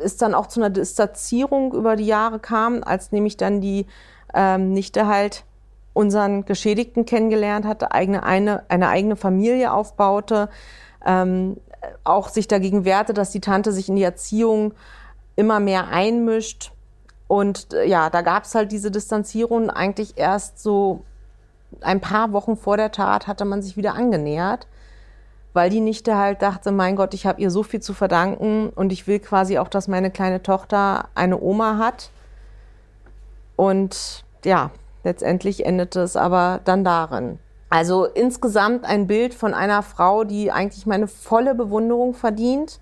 [0.00, 3.86] es dann auch zu einer Distanzierung über die Jahre kam, als nämlich dann die
[4.34, 5.44] ähm, Nichte halt
[5.92, 10.48] unseren Geschädigten kennengelernt hatte, eigene, eine, eine eigene Familie aufbaute,
[11.06, 11.58] ähm,
[12.02, 14.74] auch sich dagegen wehrte, dass die Tante sich in die Erziehung
[15.36, 16.72] immer mehr einmischt.
[17.28, 21.04] Und äh, ja, da gab es halt diese Distanzierung eigentlich erst so
[21.80, 24.66] ein paar Wochen vor der Tat hatte man sich wieder angenähert,
[25.52, 28.92] weil die Nichte halt dachte, mein Gott, ich habe ihr so viel zu verdanken und
[28.92, 32.10] ich will quasi auch, dass meine kleine Tochter eine Oma hat.
[33.56, 34.70] Und ja,
[35.04, 37.38] letztendlich endete es aber dann darin.
[37.70, 42.80] Also insgesamt ein Bild von einer Frau, die eigentlich meine volle Bewunderung verdient,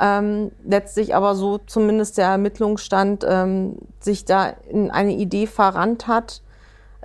[0.00, 6.42] ähm, letztlich aber so zumindest der Ermittlungsstand ähm, sich da in eine Idee verrannt hat.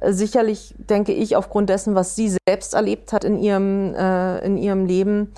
[0.01, 4.86] Sicherlich denke ich aufgrund dessen, was sie selbst erlebt hat in ihrem, äh, in ihrem
[4.86, 5.33] Leben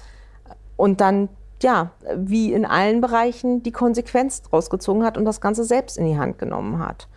[0.75, 1.29] und dann
[1.61, 6.05] ja, wie in allen Bereichen die Konsequenz draus gezogen hat und das Ganze selbst in
[6.05, 7.07] die Hand genommen hat.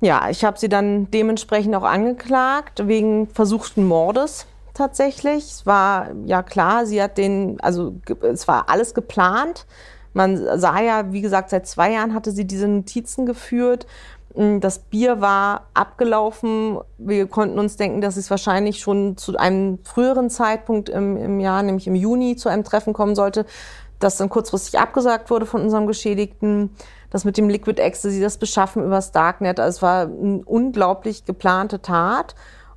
[0.00, 5.44] Ja, ich habe sie dann dementsprechend auch angeklagt wegen versuchten Mordes tatsächlich.
[5.44, 9.66] Es war ja klar, sie hat den, also es war alles geplant.
[10.12, 13.86] Man sah ja, wie gesagt, seit zwei Jahren hatte sie diese Notizen geführt.
[14.34, 16.78] Hm, das Bier war abgelaufen.
[16.98, 21.62] Wir konnten uns denken, dass es wahrscheinlich schon zu einem früheren Zeitpunkt im, im Jahr,
[21.62, 23.46] nämlich im Juni, zu einem Treffen kommen sollte,
[23.98, 26.70] das dann kurzfristig abgesagt wurde von unserem Geschädigten
[27.12, 29.60] das mit dem Liquid Ecstasy, das Beschaffen übers Darknet.
[29.60, 32.34] Also es war eine unglaublich geplante Tat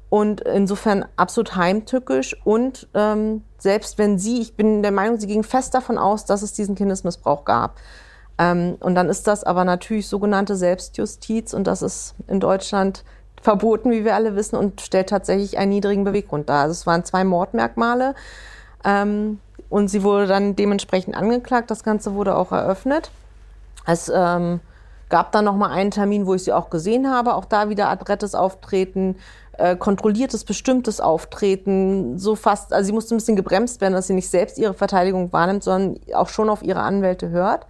[0.10, 2.36] und insofern absolut heimtückisch.
[2.44, 6.42] Und ähm, selbst wenn sie, ich bin der Meinung, sie ging fest davon aus, dass
[6.42, 7.80] es diesen Kindesmissbrauch gab.
[8.38, 13.04] Ähm, und dann ist das aber natürlich sogenannte Selbstjustiz und das ist in Deutschland
[13.42, 16.64] verboten, wie wir alle wissen, und stellt tatsächlich einen niedrigen Beweggrund dar.
[16.64, 18.16] Also es waren zwei Mordmerkmale
[18.84, 21.72] ähm, und sie wurde dann dementsprechend angeklagt.
[21.72, 23.12] Das Ganze wurde auch eröffnet.
[23.86, 24.60] Es ähm,
[25.10, 27.36] gab dann noch mal einen Termin, wo ich sie auch gesehen habe.
[27.36, 29.18] Auch da wieder adrettes Auftreten,
[29.54, 32.18] äh, kontrolliertes, bestimmtes Auftreten.
[32.18, 35.32] So fast, also sie musste ein bisschen gebremst werden, dass sie nicht selbst ihre Verteidigung
[35.32, 37.68] wahrnimmt, sondern auch schon auf ihre Anwälte hört.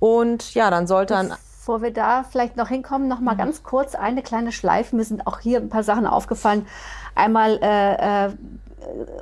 [0.00, 3.38] Und ja, dann sollte dann Bevor wir da vielleicht noch hinkommen, noch mal mhm.
[3.38, 4.96] ganz kurz eine kleine Schleife.
[4.96, 6.66] Mir sind auch hier ein paar Sachen aufgefallen.
[7.14, 8.30] Einmal äh, äh,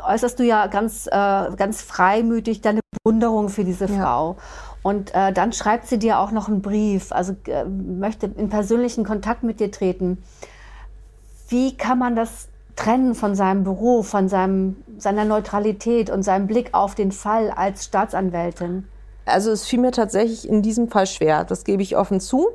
[0.06, 4.00] äußerst du ja ganz, äh, ganz freimütig deine Bewunderung für diese ja.
[4.00, 4.36] Frau.
[4.82, 9.04] Und äh, dann schreibt sie dir auch noch einen Brief, also äh, möchte in persönlichen
[9.04, 10.22] Kontakt mit dir treten.
[11.48, 16.70] Wie kann man das trennen von seinem Beruf, von seinem, seiner Neutralität und seinem Blick
[16.72, 18.86] auf den Fall als Staatsanwältin?
[19.28, 22.48] Also es fiel mir tatsächlich in diesem Fall schwer, das gebe ich offen zu.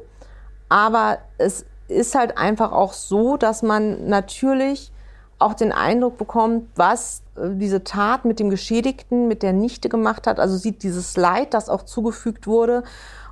[0.69, 4.91] Aber es ist halt einfach auch so, dass man natürlich
[5.39, 10.25] auch den Eindruck bekommt, was äh, diese Tat mit dem Geschädigten, mit der Nichte gemacht
[10.25, 10.39] hat.
[10.39, 12.83] Also sieht dieses Leid, das auch zugefügt wurde.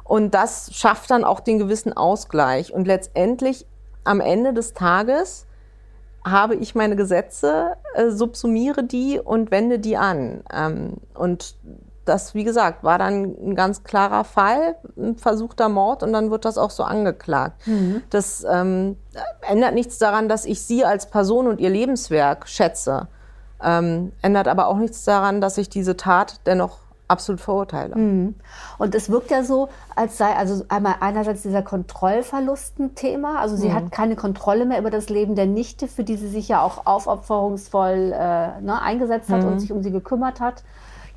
[0.04, 2.74] Und das schafft dann auch den gewissen Ausgleich.
[2.74, 3.66] Und letztendlich
[4.04, 5.46] am Ende des Tages
[6.26, 10.44] habe ich meine Gesetze, äh, subsumiere die und wende die an.
[10.54, 11.56] Ähm, und
[12.12, 16.46] das, wie gesagt, war dann ein ganz klarer Fall, ein versuchter Mord und dann wird
[16.46, 17.66] das auch so angeklagt.
[17.66, 18.04] Mhm.
[18.10, 18.98] Das ähm,
[19.42, 23.08] ändert nichts daran, dass ich sie als Person und ihr Lebenswerk schätze.
[23.64, 27.96] Ähm, ändert aber auch nichts daran, dass ich diese Tat dennoch absolut verurteile.
[27.96, 28.36] Mhm.
[28.78, 33.40] Und es wirkt ja so, als sei also einmal einerseits dieser Kontrollverlust ein Thema.
[33.40, 33.76] Also sie mhm.
[33.76, 36.86] hat keine Kontrolle mehr über das Leben der Nichte, für die sie sich ja auch
[36.86, 39.50] aufopferungsvoll äh, ne, eingesetzt hat mhm.
[39.50, 40.64] und sich um sie gekümmert hat.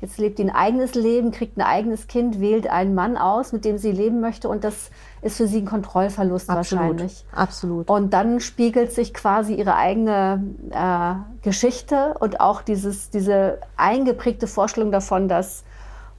[0.01, 3.65] Jetzt lebt sie ein eigenes Leben, kriegt ein eigenes Kind, wählt einen Mann aus, mit
[3.65, 6.83] dem sie leben möchte und das ist für sie ein Kontrollverlust Absolut.
[6.83, 7.25] wahrscheinlich.
[7.33, 7.89] Absolut.
[7.89, 14.91] Und dann spiegelt sich quasi ihre eigene äh, Geschichte und auch dieses, diese eingeprägte Vorstellung
[14.91, 15.63] davon, dass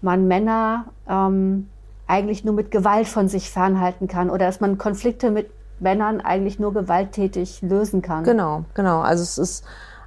[0.00, 1.68] man Männer ähm,
[2.06, 6.58] eigentlich nur mit Gewalt von sich fernhalten kann oder dass man Konflikte mit Männern eigentlich
[6.58, 8.24] nur gewalttätig lösen kann.
[8.24, 9.00] Genau, genau.
[9.00, 9.64] Also es ist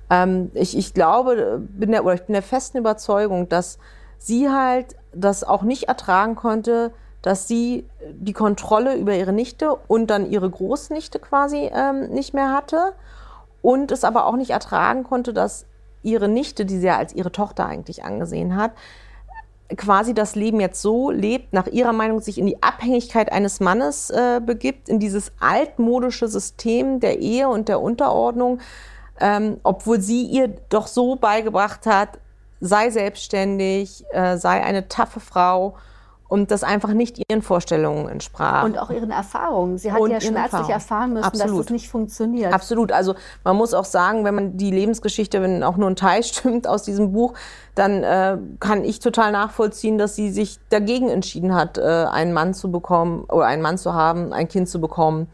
[0.10, 3.78] ähm, ich, ich glaube, bin der, oder ich bin der festen Überzeugung, dass
[4.18, 6.91] sie halt das auch nicht ertragen konnte,
[7.22, 12.53] dass sie die Kontrolle über ihre Nichte und dann ihre Großnichte quasi ähm, nicht mehr
[12.53, 12.93] hatte
[13.62, 15.66] und es aber auch nicht ertragen konnte, dass
[16.01, 18.72] ihre Nichte, die sie ja als ihre Tochter eigentlich angesehen hat,
[19.76, 24.10] quasi das Leben jetzt so lebt, nach ihrer Meinung sich in die Abhängigkeit eines Mannes
[24.10, 28.60] äh, begibt, in dieses altmodische System der Ehe und der Unterordnung,
[29.20, 32.20] ähm, obwohl sie ihr doch so beigebracht hat,
[32.62, 35.76] sei selbstständig, äh, sei eine taffe Frau
[36.30, 38.64] und das einfach nicht ihren Vorstellungen entsprach.
[38.64, 39.80] Und auch ihren Erfahrungen.
[39.80, 41.66] Sie hat Und ja schmerzlich erfahren müssen, dass Absolut.
[41.66, 42.54] das nicht funktioniert.
[42.54, 42.92] Absolut.
[42.92, 46.68] Also man muss auch sagen, wenn man die Lebensgeschichte, wenn auch nur ein Teil stimmt
[46.68, 47.34] aus diesem Buch,
[47.74, 52.54] dann äh, kann ich total nachvollziehen, dass sie sich dagegen entschieden hat, äh, einen Mann
[52.54, 55.28] zu bekommen oder einen Mann zu haben, ein Kind zu bekommen,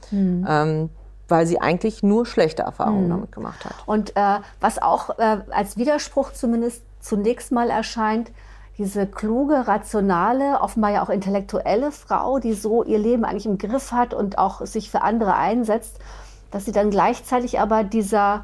[0.47, 0.89] ähm,
[1.27, 3.73] weil sie eigentlich nur schlechte Erfahrungen damit gemacht hat.
[3.85, 8.31] Und äh, was auch äh, als Widerspruch zumindest zunächst mal erscheint,
[8.77, 13.91] diese kluge, rationale, offenbar ja auch intellektuelle Frau, die so ihr Leben eigentlich im Griff
[13.91, 15.99] hat und auch sich für andere einsetzt,
[16.51, 18.43] dass sie dann gleichzeitig aber dieser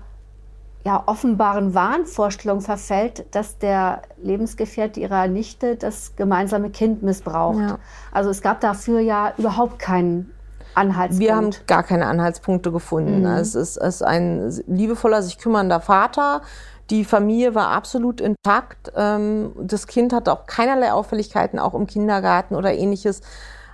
[0.84, 7.60] ja, offenbaren Wahnvorstellung verfällt, dass der Lebensgefährte ihrer Nichte das gemeinsame Kind missbraucht.
[7.60, 7.80] Ja.
[8.12, 10.34] Also es gab dafür ja überhaupt keinen
[10.74, 11.20] Anhaltspunkt.
[11.20, 13.26] Wir haben gar keine Anhaltspunkte gefunden.
[13.26, 16.42] Es, ist, es ist ein liebevoller, sich kümmernder Vater.
[16.90, 18.92] Die Familie war absolut intakt.
[18.96, 23.22] Ähm, das Kind hatte auch keinerlei Auffälligkeiten, auch im Kindergarten oder ähnliches.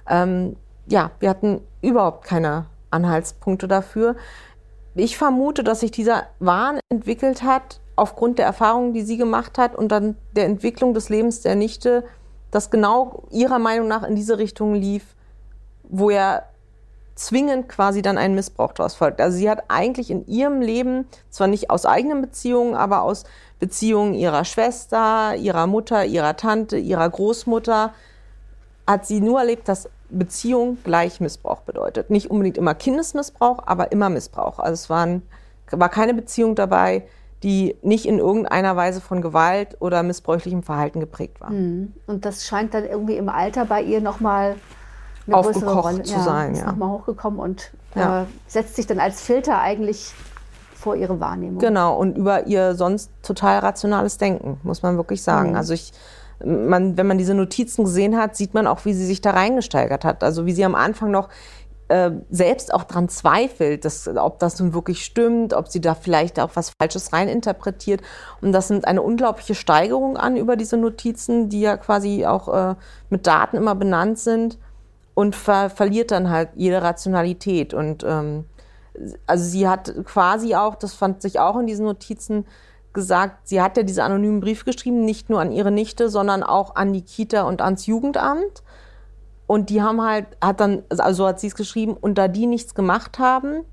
[0.08, 0.56] Ähm,
[0.88, 4.16] ja, wir hatten überhaupt keine Anhaltspunkte dafür.
[4.96, 9.76] Ich vermute, dass sich dieser Wahn entwickelt hat aufgrund der Erfahrungen, die sie gemacht hat
[9.76, 12.04] und dann der Entwicklung des Lebens der Nichte,
[12.52, 15.16] das genau ihrer Meinung nach in diese Richtung lief,
[15.84, 16.44] wo ja
[17.18, 19.20] zwingend quasi dann ein Missbrauch daraus folgt.
[19.20, 23.24] Also sie hat eigentlich in ihrem Leben, zwar nicht aus eigenen Beziehungen, aber aus
[23.60, 27.94] Beziehungen ihrer Schwester, ihrer Mutter, ihrer Tante, ihrer Großmutter,
[28.86, 32.10] hat sie nur erlebt, dass Beziehung gleich Missbrauch bedeutet.
[32.10, 34.60] Nicht unbedingt immer Kindesmissbrauch, aber immer Missbrauch.
[34.60, 35.24] Also es waren,
[35.72, 37.08] war keine Beziehung dabei,
[37.44, 41.50] die nicht in irgendeiner Weise von Gewalt oder missbräuchlichem Verhalten geprägt war.
[42.08, 44.56] Und das scheint dann irgendwie im Alter bei ihr nochmal
[45.28, 46.68] eine Aufgekocht Rolle zu sein, Ist ja.
[46.68, 48.24] nochmal hochgekommen und Ja.
[48.24, 50.14] äh, setzt sich dann als Filter eigentlich
[50.76, 51.60] vor ihre Wahrnehmung.
[51.60, 55.52] Genau, und über ihr sonst total rationales Denken, muss man wirklich sagen.
[55.52, 55.56] Mhm.
[55.56, 55.92] Also ich,
[56.44, 60.06] man, wenn man diese Notizen gesehen hat, sieht man auch, wie sie sich da reingesteigert
[60.06, 60.24] hat.
[60.24, 61.30] Also wie sie am Anfang noch
[61.88, 66.40] äh, selbst auch dran zweifelt, dass, ob das nun wirklich stimmt, ob sie da vielleicht
[66.40, 68.02] auch was Falsches reininterpretiert.
[68.42, 72.76] Und das nimmt eine unglaubliche Steigerung an über diese Notizen, die ja quasi auch äh,
[73.10, 74.58] mit Daten immer benannt sind
[75.18, 77.74] und ver verliert dann halt jede Rationalität.
[77.74, 78.46] Und ähm,
[79.26, 82.46] also sie hat quasi auch, das fand sich auch in diesen Notizen
[82.94, 86.76] gesagt, sie hat ja diesen anonymen Brief geschrieben, nicht nur an ihre Nichte, sondern auch
[86.76, 88.62] an die Kita und ans Jugendamt.
[89.48, 92.46] Und die haben halt, hat dann, also so hat sie es geschrieben, und da die
[92.46, 93.64] nichts gemacht haben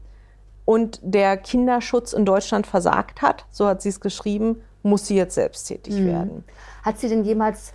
[0.65, 5.35] und der Kinderschutz in Deutschland versagt hat, so hat sie es geschrieben, muss sie jetzt
[5.35, 6.45] selbsttätig werden.
[6.83, 7.75] Hat sie denn jemals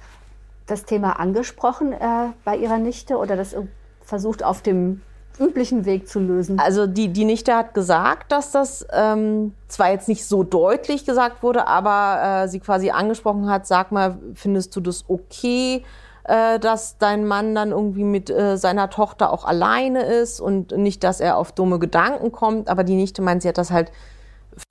[0.70, 1.98] das Thema angesprochen äh,
[2.44, 3.56] bei ihrer Nichte oder das
[4.02, 5.02] versucht auf dem
[5.40, 6.60] üblichen Weg zu lösen?
[6.60, 11.44] Also die, die Nichte hat gesagt, dass das ähm, zwar jetzt nicht so deutlich gesagt
[11.44, 15.84] wurde, aber äh, sie quasi angesprochen hat, sag mal, findest du das okay,
[16.26, 21.04] äh, dass dein Mann dann irgendwie mit äh, seiner Tochter auch alleine ist und nicht,
[21.04, 22.70] dass er auf dumme Gedanken kommt.
[22.70, 23.92] Aber die Nichte meint, sie hat das halt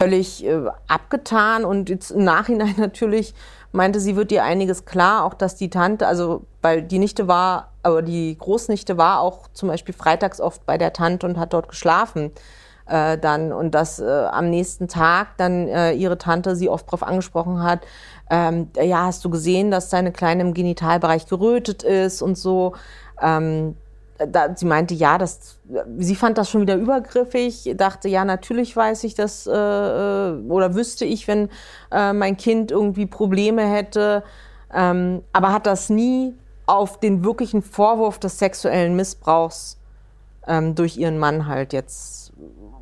[0.01, 3.35] völlig äh, abgetan und jetzt im Nachhinein natürlich
[3.73, 7.73] meinte, sie wird ihr einiges klar, auch dass die Tante, also weil die Nichte war,
[7.83, 11.69] aber die Großnichte war auch zum Beispiel freitags oft bei der Tante und hat dort
[11.69, 12.33] geschlafen
[12.89, 17.03] äh, dann und dass äh, am nächsten Tag dann äh, ihre Tante sie oft darauf
[17.03, 17.81] angesprochen hat,
[18.31, 22.75] ähm, ja, hast du gesehen, dass deine Kleine im Genitalbereich gerötet ist und so.
[23.21, 23.77] Ähm,
[24.19, 25.59] da, sie meinte, ja, das,
[25.99, 30.75] sie fand das schon wieder übergriffig, dachte, ja, natürlich weiß ich das äh, äh, oder
[30.75, 31.49] wüsste ich, wenn
[31.93, 34.25] äh, mein Kind irgendwie Probleme hätte,
[34.75, 36.35] ähm, aber hat das nie
[36.67, 39.79] auf den wirklichen Vorwurf des sexuellen Missbrauchs
[40.47, 42.33] ähm, durch ihren Mann halt jetzt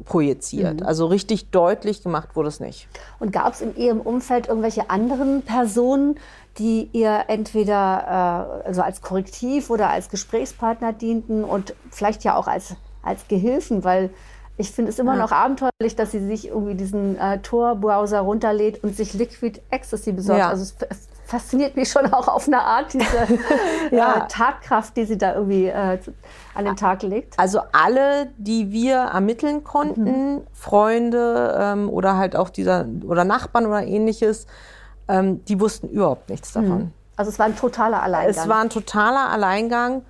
[0.05, 0.82] projiziert.
[0.82, 2.89] Also richtig deutlich gemacht wurde es nicht.
[3.18, 6.16] Und gab es in ihrem Umfeld irgendwelche anderen Personen,
[6.59, 12.46] die ihr entweder äh, also als Korrektiv oder als Gesprächspartner dienten und vielleicht ja auch
[12.46, 14.11] als, als Gehilfen, weil
[14.59, 18.96] ich finde es immer noch abenteuerlich, dass sie sich irgendwie diesen äh, Tor-Browser runterlädt und
[18.96, 20.40] sich Liquid Ecstasy besorgt.
[20.40, 20.48] Ja.
[20.48, 23.04] Also es fasziniert mich schon auch auf eine Art, diese
[23.90, 24.24] Ja.
[24.24, 25.98] äh, Tatkraft, die sie da irgendwie äh,
[26.54, 27.38] an den Tag legt.
[27.38, 33.82] Also alle, die wir ermitteln konnten, Freunde ähm, oder halt auch dieser oder Nachbarn oder
[33.82, 34.46] ähnliches,
[35.09, 36.92] ähm, die wussten überhaupt nichts davon.
[37.16, 38.30] Also es war ein totaler Alleingang.
[38.30, 40.02] Es war ein totaler Alleingang,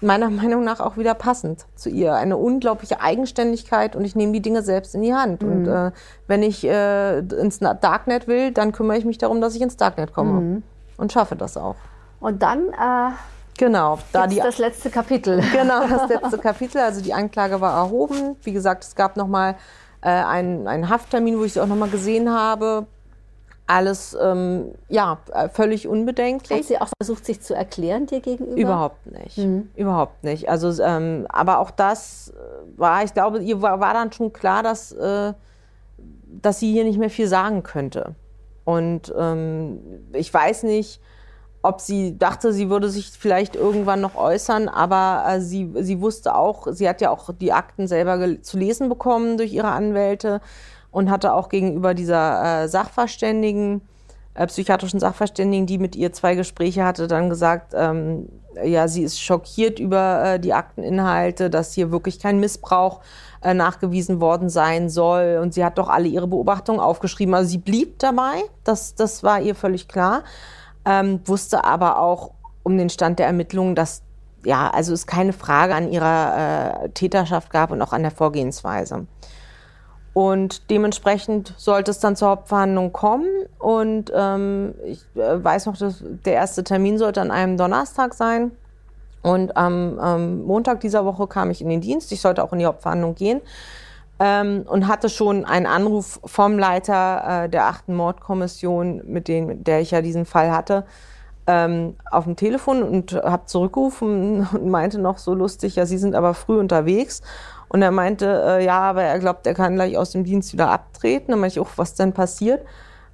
[0.00, 2.14] meiner Meinung nach auch wieder passend zu ihr.
[2.14, 5.42] Eine unglaubliche Eigenständigkeit und ich nehme die Dinge selbst in die Hand.
[5.42, 5.92] Und äh,
[6.26, 10.12] wenn ich äh, ins Darknet will, dann kümmere ich mich darum, dass ich ins Darknet
[10.12, 10.62] komme.
[10.98, 11.76] Und schaffe das auch.
[12.20, 13.12] Und dann äh,
[13.58, 15.42] genau, da die, das letzte Kapitel.
[15.52, 16.80] Genau, das letzte Kapitel.
[16.80, 18.36] Also die Anklage war erhoben.
[18.42, 19.56] Wie gesagt, es gab nochmal
[20.02, 22.86] äh, einen, einen Hafttermin, wo ich sie auch nochmal gesehen habe.
[23.68, 25.18] Alles ähm, ja
[25.52, 26.58] völlig unbedenklich.
[26.58, 28.60] Hat sie auch versucht, sich zu erklären dir gegenüber?
[28.60, 29.70] Überhaupt nicht, mhm.
[29.74, 30.48] überhaupt nicht.
[30.48, 32.32] Also, ähm, aber auch das
[32.76, 35.32] war, ich glaube, ihr war, war dann schon klar, dass äh,
[36.42, 38.14] dass sie hier nicht mehr viel sagen könnte.
[38.64, 39.80] Und ähm,
[40.12, 41.00] ich weiß nicht,
[41.62, 46.34] ob sie dachte, sie würde sich vielleicht irgendwann noch äußern, aber äh, sie, sie wusste
[46.34, 50.40] auch, sie hat ja auch die Akten selber zu lesen bekommen durch ihre Anwälte
[50.96, 53.82] und hatte auch gegenüber dieser äh, Sachverständigen,
[54.32, 58.30] äh, psychiatrischen Sachverständigen, die mit ihr zwei Gespräche hatte, dann gesagt, ähm,
[58.64, 63.02] ja, sie ist schockiert über äh, die Akteninhalte, dass hier wirklich kein Missbrauch
[63.42, 65.38] äh, nachgewiesen worden sein soll.
[65.42, 67.34] Und sie hat doch alle ihre Beobachtungen aufgeschrieben.
[67.34, 70.24] Also sie blieb dabei, das, das war ihr völlig klar,
[70.86, 72.30] ähm, wusste aber auch
[72.62, 74.00] um den Stand der Ermittlungen, dass
[74.46, 79.06] ja, also es keine Frage an ihrer äh, Täterschaft gab und auch an der Vorgehensweise.
[80.16, 83.28] Und dementsprechend sollte es dann zur Hauptverhandlung kommen.
[83.58, 88.52] Und ähm, ich äh, weiß noch, dass der erste Termin sollte an einem Donnerstag sein.
[89.20, 92.12] Und am ähm, Montag dieser Woche kam ich in den Dienst.
[92.12, 93.42] Ich sollte auch in die Hauptverhandlung gehen.
[94.18, 99.66] Ähm, und hatte schon einen Anruf vom Leiter äh, der achten Mordkommission, mit dem, mit
[99.66, 100.86] der ich ja diesen Fall hatte,
[101.46, 106.14] ähm, auf dem Telefon und habe zurückgerufen und meinte noch so lustig, ja, Sie sind
[106.14, 107.20] aber früh unterwegs.
[107.76, 110.70] Und er meinte, äh, ja, aber er glaubt, er kann gleich aus dem Dienst wieder
[110.70, 111.32] abtreten.
[111.32, 112.64] Dann meinte ich, was denn passiert?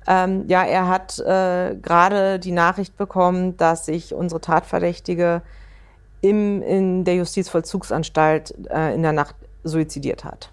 [0.07, 5.43] Ähm, ja, er hat äh, gerade die Nachricht bekommen, dass sich unsere Tatverdächtige
[6.21, 9.35] im, in der Justizvollzugsanstalt äh, in der Nacht
[9.65, 10.53] suizidiert hat.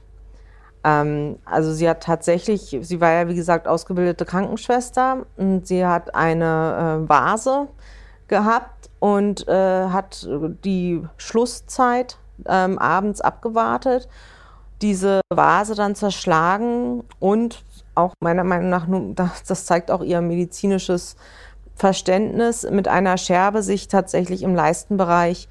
[0.84, 6.16] Ähm, also sie hat tatsächlich, sie war ja wie gesagt ausgebildete Krankenschwester und sie hat
[6.16, 7.68] eine äh, Vase
[8.28, 10.28] gehabt und äh, hat
[10.66, 12.18] die Schlusszeit
[12.48, 14.08] ähm, abends abgewartet,
[14.82, 17.64] diese Vase dann zerschlagen und
[17.96, 18.88] auch meiner Meinung nach,
[19.48, 21.18] das zeigt auch ihr medizinisches
[21.76, 25.48] Verständnis, mit einer Scherbe sich tatsächlich im Leistenbereich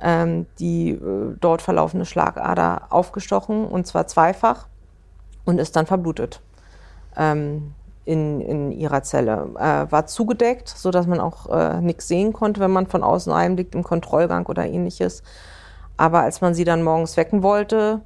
[0.00, 4.66] ähm, die äh, dort verlaufende Schlagader aufgestochen und zwar zweifach
[5.44, 6.40] und ist dann verblutet
[7.16, 7.74] ähm,
[8.04, 9.50] in, in ihrer Zelle.
[9.58, 13.74] Äh, war zugedeckt, sodass man auch äh, nichts sehen konnte, wenn man von außen einblickt
[13.74, 15.22] im Kontrollgang oder ähnliches.
[15.96, 18.00] Aber als man sie dann morgens wecken wollte,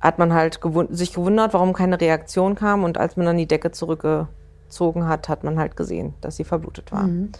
[0.00, 2.84] hat man halt gewund sich gewundert, warum keine Reaktion kam.
[2.84, 6.92] Und als man dann die Decke zurückgezogen hat, hat man halt gesehen, dass sie verblutet
[6.92, 7.04] war.
[7.04, 7.32] Mhm.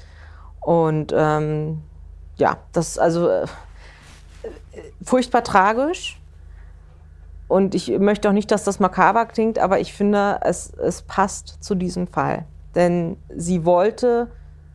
[0.61, 1.83] Und ähm,
[2.37, 3.47] ja, das ist also äh,
[5.03, 6.20] furchtbar tragisch.
[7.49, 11.62] Und ich möchte auch nicht, dass das makaber klingt, aber ich finde, es, es passt
[11.62, 12.45] zu diesem Fall.
[12.74, 14.29] Denn sie wollte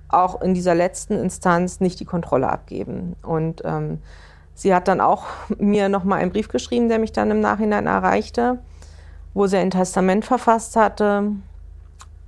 [0.08, 3.16] auch in dieser letzten Instanz nicht die Kontrolle abgeben.
[3.22, 4.00] Und ähm,
[4.62, 5.26] Sie hat dann auch
[5.58, 8.60] mir nochmal einen Brief geschrieben, der mich dann im Nachhinein erreichte,
[9.34, 11.32] wo sie ein Testament verfasst hatte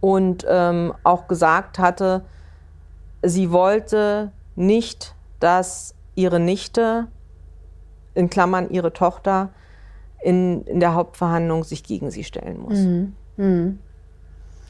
[0.01, 2.25] und ähm, auch gesagt hatte,
[3.21, 7.05] sie wollte nicht, dass ihre Nichte,
[8.15, 9.49] in Klammern ihre Tochter,
[10.23, 12.79] in, in der Hauptverhandlung sich gegen sie stellen muss.
[12.79, 13.15] Mhm.
[13.37, 13.79] Mhm.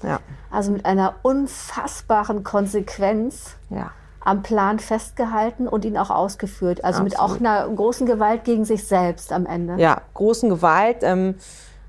[0.02, 0.20] Ja.
[0.52, 3.56] Also mit einer unfassbaren Konsequenz.
[3.70, 3.92] Ja
[4.24, 6.84] am Plan festgehalten und ihn auch ausgeführt.
[6.84, 7.12] Also Absolut.
[7.12, 9.76] mit auch einer großen Gewalt gegen sich selbst am Ende.
[9.78, 11.36] Ja, großen Gewalt ähm,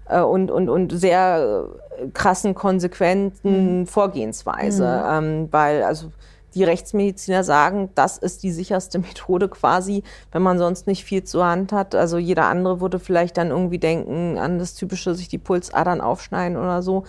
[0.08, 1.68] äh, und, und, und sehr
[1.98, 3.86] äh, krassen, konsequenten mhm.
[3.86, 4.84] Vorgehensweise.
[4.84, 5.24] Mhm.
[5.24, 6.10] Ähm, weil, also
[6.54, 11.46] die Rechtsmediziner sagen, das ist die sicherste Methode quasi, wenn man sonst nicht viel zur
[11.46, 11.94] Hand hat.
[11.94, 16.56] Also jeder andere würde vielleicht dann irgendwie denken an das typische, sich die Pulsadern aufschneiden
[16.56, 17.04] oder so.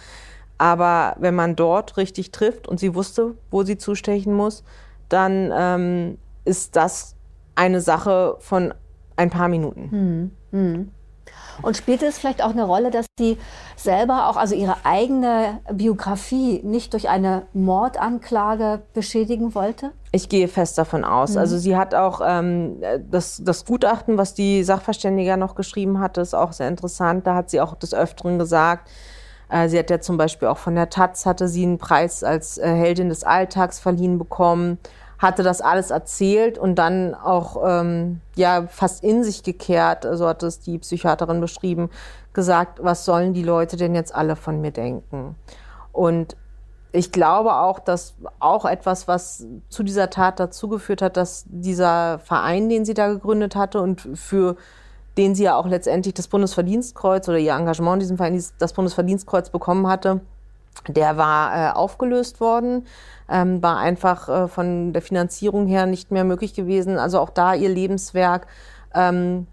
[0.58, 4.64] Aber wenn man dort richtig trifft und sie wusste, wo sie zustechen muss,
[5.10, 7.16] dann ähm, ist das
[7.56, 8.74] eine Sache von
[9.16, 9.92] ein paar Minuten.
[9.92, 10.92] Hm, hm.
[11.62, 13.38] Und spielte es vielleicht auch eine Rolle, dass sie
[13.78, 19.92] selber auch, also ihre eigene Biografie nicht durch eine Mordanklage beschädigen wollte?
[20.12, 21.32] Ich gehe fest davon aus.
[21.32, 21.38] Mhm.
[21.38, 26.34] Also sie hat auch ähm, das, das Gutachten, was die Sachverständige noch geschrieben hatte, ist
[26.34, 27.26] auch sehr interessant.
[27.26, 28.90] Da hat sie auch des Öfteren gesagt,
[29.68, 32.68] sie hat ja zum Beispiel auch von der Taz hatte sie einen Preis als äh,
[32.68, 34.80] Heldin des Alltags verliehen bekommen,
[35.18, 40.44] hatte das alles erzählt und dann auch ähm, ja fast in sich gekehrt, so hat
[40.44, 41.90] es die Psychiaterin beschrieben,
[42.34, 45.36] gesagt, was sollen die Leute denn jetzt alle von mir denken?
[45.94, 46.36] Und
[46.92, 52.70] ich glaube auch, dass auch etwas, was zu dieser Tat dazugeführt hat, dass dieser Verein,
[52.70, 54.56] den sie da gegründet hatte und für
[55.18, 59.50] den sie ja auch letztendlich das Bundesverdienstkreuz oder ihr Engagement in diesem Verein das Bundesverdienstkreuz
[59.50, 60.22] bekommen hatte,
[60.90, 62.86] Der war äh, aufgelöst worden,
[63.30, 66.98] ähm, war einfach äh, von der Finanzierung her nicht mehr möglich gewesen.
[66.98, 68.48] Also auch da ihr Lebenswerk,
[68.94, 69.48] ähm,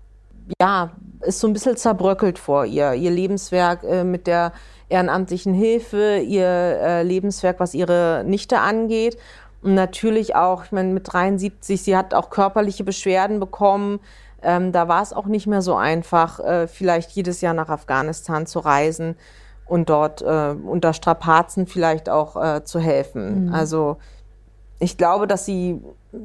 [0.60, 0.90] ja,
[1.20, 2.94] ist so ein bisschen zerbröckelt vor ihr.
[2.94, 4.52] Ihr Lebenswerk äh, mit der
[4.88, 9.16] ehrenamtlichen Hilfe, ihr äh, Lebenswerk, was ihre Nichte angeht.
[9.62, 14.00] Und natürlich auch, ich meine, mit 73, sie hat auch körperliche Beschwerden bekommen.
[14.42, 18.46] Ähm, da war es auch nicht mehr so einfach, äh, vielleicht jedes Jahr nach Afghanistan
[18.46, 19.16] zu reisen
[19.66, 23.46] und dort äh, unter Strapazen vielleicht auch äh, zu helfen.
[23.46, 23.54] Mhm.
[23.54, 23.96] Also
[24.78, 25.80] ich glaube, dass sie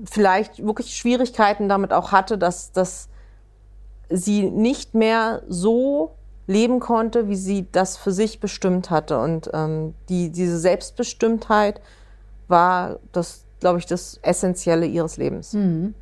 [0.06, 3.08] vielleicht wirklich Schwierigkeiten damit auch hatte, dass, dass
[4.10, 6.16] sie nicht mehr so
[6.48, 9.20] leben konnte, wie sie das für sich bestimmt hatte.
[9.20, 11.82] Und ähm, die, diese Selbstbestimmtheit
[12.48, 15.54] war das, glaube ich, das Essentielle ihres Lebens.
[15.54, 15.94] Mhm.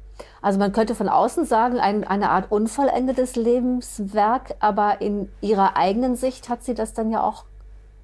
[0.45, 6.15] Also man könnte von außen sagen, ein, eine Art unvollendetes Lebenswerk, aber in ihrer eigenen
[6.15, 7.45] Sicht hat sie das dann ja auch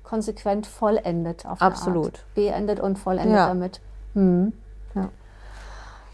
[0.02, 1.46] konsequent vollendet.
[1.46, 2.26] Absolut.
[2.34, 3.48] Beendet und vollendet ja.
[3.48, 3.80] damit.
[4.16, 4.54] Mhm.
[4.96, 5.10] Ja.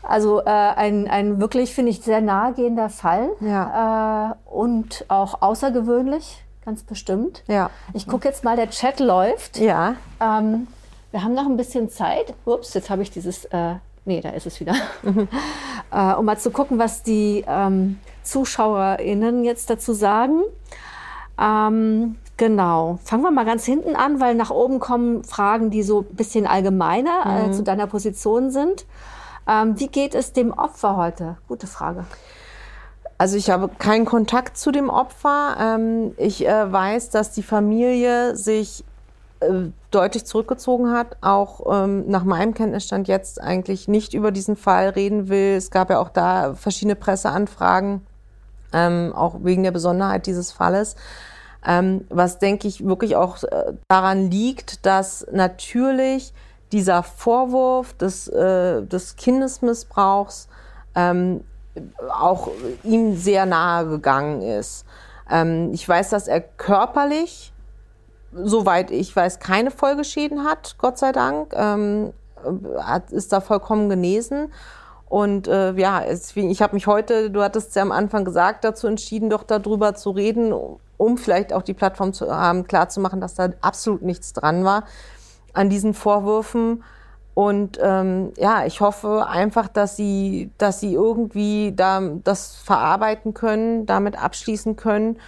[0.04, 4.32] Also äh, ein, ein wirklich, finde ich, sehr nahegehender Fall ja.
[4.32, 7.42] äh, und auch außergewöhnlich, ganz bestimmt.
[7.48, 7.70] Ja.
[7.94, 9.60] Ich gucke jetzt mal, der Chat läuft.
[9.60, 9.96] Ja.
[10.20, 10.68] Ähm,
[11.12, 12.34] wir haben noch ein bisschen Zeit.
[12.44, 13.76] Ups, jetzt habe ich dieses, äh,
[14.08, 14.76] nee, da ist es wieder.
[15.91, 20.41] äh, um mal zu gucken, was die ähm, ZuschauerInnen jetzt dazu sagen.
[21.39, 22.99] Ähm, genau.
[23.03, 26.47] Fangen wir mal ganz hinten an, weil nach oben kommen Fragen, die so ein bisschen
[26.47, 27.53] allgemeiner äh, mhm.
[27.53, 28.86] zu deiner Position sind.
[29.47, 31.38] Ähm, wie geht es dem Opfer heute?
[31.47, 32.05] Gute Frage.
[33.20, 35.58] Also ich habe keinen Kontakt zu dem Opfer.
[35.60, 38.87] Ähm, ich äh, weiß, dass die Familie sich äh,
[39.92, 45.30] deutlich zurückgezogen hat, auch ähm, nach meinem Kenntnisstand jetzt eigentlich nicht über diesen Fall reden
[45.30, 45.56] will.
[45.56, 48.02] Es gab ja auch da verschiedene Presseanfragen,
[48.74, 50.98] auch wegen der Besonderheit dieses Falles.
[51.64, 56.34] was denke ich wirklich auch äh, daran liegt, dass natürlich
[56.72, 60.50] dieser Vorwurf des, äh, des Kindesmissbrauchs
[60.96, 61.44] ähm,
[62.10, 62.50] auch
[62.84, 64.86] ihm sehr nahe gegangen ist.
[65.30, 67.54] Ähm, ich weiß, dass er körperlich,
[68.32, 72.14] soweit ich weiß, keine Folgeschäden hat, Gott sei Dank, ähm,
[72.80, 74.52] hat, ist da vollkommen genesen.
[75.10, 78.88] Und äh, ja, deswegen, ich habe mich heute, du hattest ja am Anfang gesagt, dazu
[78.88, 80.54] entschieden, doch darüber zu reden,
[80.98, 84.84] um vielleicht auch die Plattform zu haben, klarzumachen, dass da absolut nichts dran war
[85.54, 86.84] an diesen Vorwürfen.
[87.34, 93.86] Und ähm, ja, ich hoffe einfach, dass sie, dass sie irgendwie da das verarbeiten können,
[93.86, 95.20] damit abschließen können.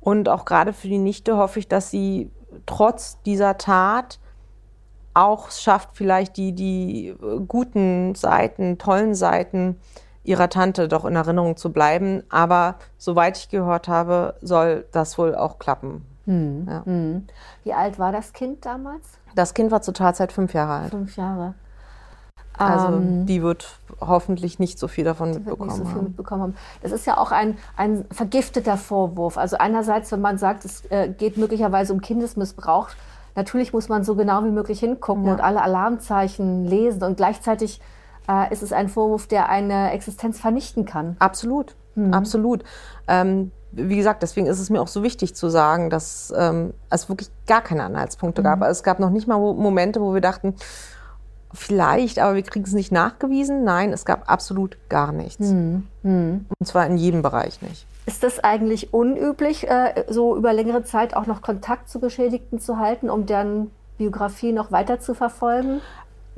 [0.00, 2.30] Und auch gerade für die Nichte hoffe ich, dass sie
[2.66, 4.18] trotz dieser Tat
[5.14, 7.16] auch schafft, vielleicht die, die
[7.48, 9.80] guten Seiten, tollen Seiten
[10.22, 12.22] ihrer Tante doch in Erinnerung zu bleiben.
[12.28, 16.04] Aber soweit ich gehört habe, soll das wohl auch klappen.
[16.26, 16.66] Hm.
[16.68, 16.84] Ja.
[16.84, 17.26] Hm.
[17.64, 19.18] Wie alt war das Kind damals?
[19.34, 20.90] Das Kind war zur Tatzeit fünf Jahre alt.
[20.90, 21.54] Fünf Jahre.
[22.56, 26.04] Also ähm, die wird hoffentlich nicht so viel davon mitbekommen, so viel haben.
[26.04, 26.56] mitbekommen haben.
[26.82, 29.38] Das ist ja auch ein, ein vergifteter Vorwurf.
[29.38, 32.88] Also einerseits, wenn man sagt, es äh, geht möglicherweise um Kindesmissbrauch,
[33.34, 35.32] natürlich muss man so genau wie möglich hingucken ja.
[35.32, 37.02] und alle Alarmzeichen lesen.
[37.02, 37.80] Und gleichzeitig
[38.28, 41.16] äh, ist es ein Vorwurf, der eine Existenz vernichten kann.
[41.18, 42.14] Absolut, mhm.
[42.14, 42.64] absolut.
[43.06, 47.08] Ähm, wie gesagt, deswegen ist es mir auch so wichtig zu sagen, dass ähm, es
[47.08, 48.44] wirklich gar keine Anhaltspunkte mhm.
[48.44, 48.62] gab.
[48.62, 50.54] Also es gab noch nicht mal Momente, wo wir dachten,
[51.52, 53.64] vielleicht, aber wir kriegen es nicht nachgewiesen.
[53.64, 55.50] Nein, es gab absolut gar nichts.
[55.50, 55.86] Mhm.
[56.02, 56.46] Mhm.
[56.58, 57.86] Und zwar in jedem Bereich nicht.
[58.06, 62.78] Ist das eigentlich unüblich, äh, so über längere Zeit auch noch Kontakt zu Geschädigten zu
[62.78, 65.80] halten, um deren Biografie noch weiter zu verfolgen?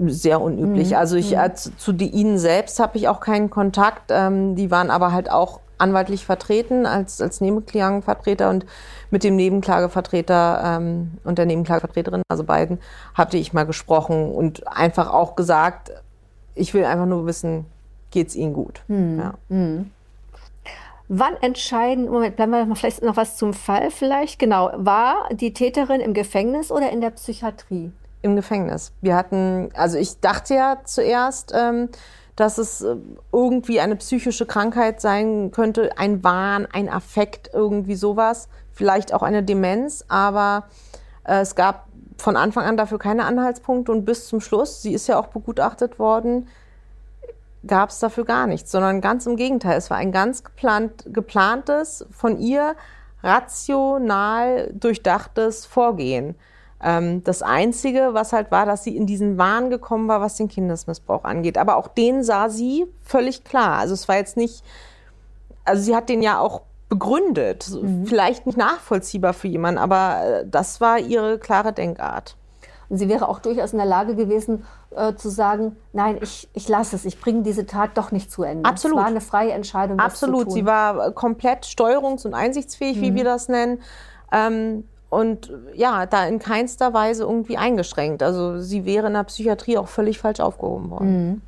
[0.07, 0.91] sehr unüblich.
[0.91, 0.97] Mhm.
[0.97, 1.39] Also ich mhm.
[1.39, 4.11] als, zu die, ihnen selbst habe ich auch keinen Kontakt.
[4.11, 8.67] Ähm, die waren aber halt auch anwaltlich vertreten als, als Nebenklagenvertreter und
[9.11, 12.79] mit dem Nebenklagevertreter ähm, und der Nebenklagevertreterin, also beiden,
[13.15, 15.91] hatte ich mal gesprochen und einfach auch gesagt,
[16.55, 17.67] ich will einfach nur wissen,
[18.11, 18.83] geht es ihnen gut.
[18.89, 19.19] Hm.
[19.19, 19.35] Ja.
[19.49, 19.91] Hm.
[21.09, 24.39] Wann entscheiden, Moment, bleiben wir mal vielleicht noch was zum Fall vielleicht.
[24.39, 27.91] Genau, war die Täterin im Gefängnis oder in der Psychiatrie?
[28.23, 28.93] Im Gefängnis.
[29.01, 31.89] Wir hatten, also ich dachte ja zuerst, ähm,
[32.37, 32.97] dass es äh,
[33.33, 38.49] irgendwie eine psychische Krankheit sein könnte, ein Wahn, ein Affekt, irgendwie sowas,
[38.81, 40.65] vielleicht auch eine Demenz, aber
[41.25, 45.07] äh, es gab von Anfang an dafür keine Anhaltspunkte und bis zum Schluss, sie ist
[45.07, 46.49] ja auch begutachtet worden,
[47.67, 49.77] gab es dafür gar nichts, sondern ganz im Gegenteil.
[49.77, 52.75] Es war ein ganz geplant, geplantes, von ihr
[53.23, 56.37] rational durchdachtes Vorgehen.
[56.83, 60.49] Ähm, das Einzige, was halt war, dass sie in diesen Wahn gekommen war, was den
[60.49, 61.59] Kindesmissbrauch angeht.
[61.59, 63.77] Aber auch den sah sie völlig klar.
[63.77, 64.65] Also es war jetzt nicht,
[65.67, 67.71] also sie hat den ja auch begründet.
[67.71, 68.05] Mhm.
[68.05, 72.37] Vielleicht nicht nachvollziehbar für jemanden, aber äh, das war ihre klare Denkart.
[72.91, 76.69] Und sie wäre auch durchaus in der Lage gewesen, äh, zu sagen, nein, ich, ich
[76.69, 78.69] lasse es, ich bringe diese Tat doch nicht zu Ende.
[78.69, 78.99] Absolut.
[78.99, 80.01] Es war eine freie Entscheidung.
[80.01, 80.51] Absolut.
[80.51, 83.81] Sie war äh, komplett steuerungs- und einsichtsfähig, wie wir das nennen.
[84.33, 88.23] Ähm, und ja, da in keinster Weise irgendwie eingeschränkt.
[88.23, 91.43] Also sie wäre in der Psychiatrie auch völlig falsch aufgehoben worden.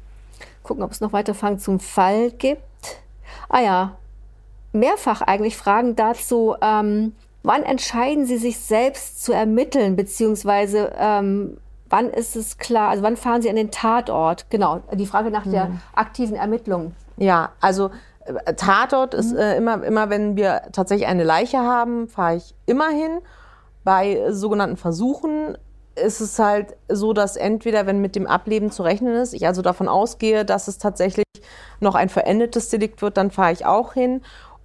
[0.62, 2.62] gucken, ob es noch weitere Fragen zum Fall gibt.
[3.49, 3.97] Ah ja,
[4.73, 6.55] mehrfach eigentlich Fragen dazu.
[6.61, 11.59] Ähm, wann entscheiden Sie sich selbst zu ermitteln, beziehungsweise ähm,
[11.89, 14.47] wann ist es klar, also wann fahren Sie an den Tatort?
[14.51, 16.95] Genau, die Frage nach der aktiven Ermittlung.
[17.18, 17.91] Ja, also
[18.25, 22.89] äh, Tatort ist äh, immer, immer, wenn wir tatsächlich eine Leiche haben, fahre ich immer
[22.89, 23.20] hin.
[23.85, 25.59] Bei äh, sogenannten Versuchen
[25.95, 29.61] ist es halt so, dass entweder, wenn mit dem Ableben zu rechnen ist, ich also
[29.61, 31.27] davon ausgehe, dass es tatsächlich
[31.81, 34.23] noch ein verendetes Delikt wird, dann fahre ich auch hin.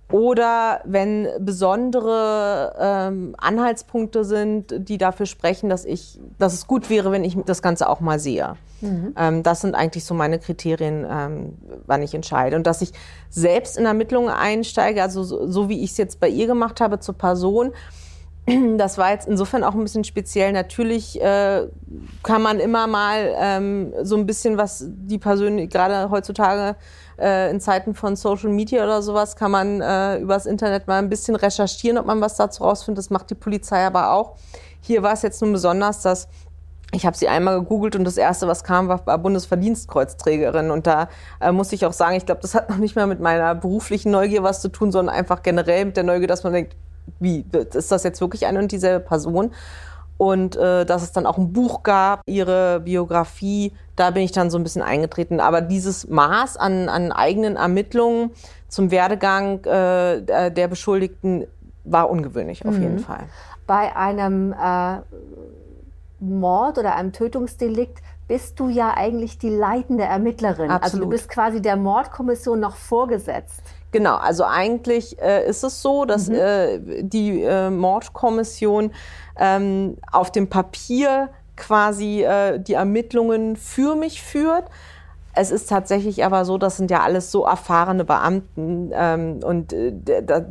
[0.09, 7.11] Oder wenn besondere ähm, Anhaltspunkte sind, die dafür sprechen, dass ich, dass es gut wäre,
[7.11, 8.55] wenn ich das Ganze auch mal sehe.
[9.17, 12.55] Ähm, das sind eigentlich so meine Kriterien, ähm, wann ich entscheide.
[12.55, 12.91] Und dass ich
[13.29, 16.99] selbst in Ermittlungen einsteige, also so, so wie ich es jetzt bei ihr gemacht habe
[16.99, 17.73] zur Person,
[18.77, 20.53] das war jetzt insofern auch ein bisschen speziell.
[20.53, 21.67] Natürlich äh,
[22.23, 26.77] kann man immer mal ähm, so ein bisschen was die Person, gerade heutzutage
[27.19, 31.09] äh, in Zeiten von Social Media oder sowas, kann man äh, übers Internet mal ein
[31.09, 32.99] bisschen recherchieren, ob man was dazu rausfindet.
[32.99, 34.35] Das macht die Polizei aber auch.
[34.81, 36.27] Hier war es jetzt nun besonders, dass
[36.93, 40.71] ich habe sie einmal gegoogelt und das erste, was kam, war, Bundesverdienstkreuzträgerin.
[40.71, 41.09] Und da
[41.41, 44.11] äh, muss ich auch sagen, ich glaube, das hat noch nicht mal mit meiner beruflichen
[44.11, 46.75] Neugier was zu tun, sondern einfach generell mit der Neugier, dass man denkt,
[47.19, 49.51] wie, ist das jetzt wirklich eine und dieselbe Person?
[50.17, 54.49] Und äh, dass es dann auch ein Buch gab, ihre Biografie, da bin ich dann
[54.49, 55.39] so ein bisschen eingetreten.
[55.39, 58.31] Aber dieses Maß an, an eigenen Ermittlungen
[58.67, 61.45] zum Werdegang äh, der Beschuldigten
[61.83, 63.25] war ungewöhnlich auf jeden Fall.
[63.65, 64.97] Bei einem äh,
[66.19, 70.69] Mord oder einem Tötungsdelikt bist du ja eigentlich die leitende Ermittlerin.
[70.69, 71.09] Also du Absolut.
[71.09, 73.61] bist quasi der Mordkommission noch vorgesetzt.
[73.91, 78.91] Genau, also eigentlich äh, ist es so, dass äh, die äh, Mordkommission
[79.39, 84.65] ähm, auf dem Papier quasi äh, die Ermittlungen für mich führt.
[85.39, 89.93] Es ist tatsächlich aber so, das sind ja alles so erfahrene Beamten ähm, und äh,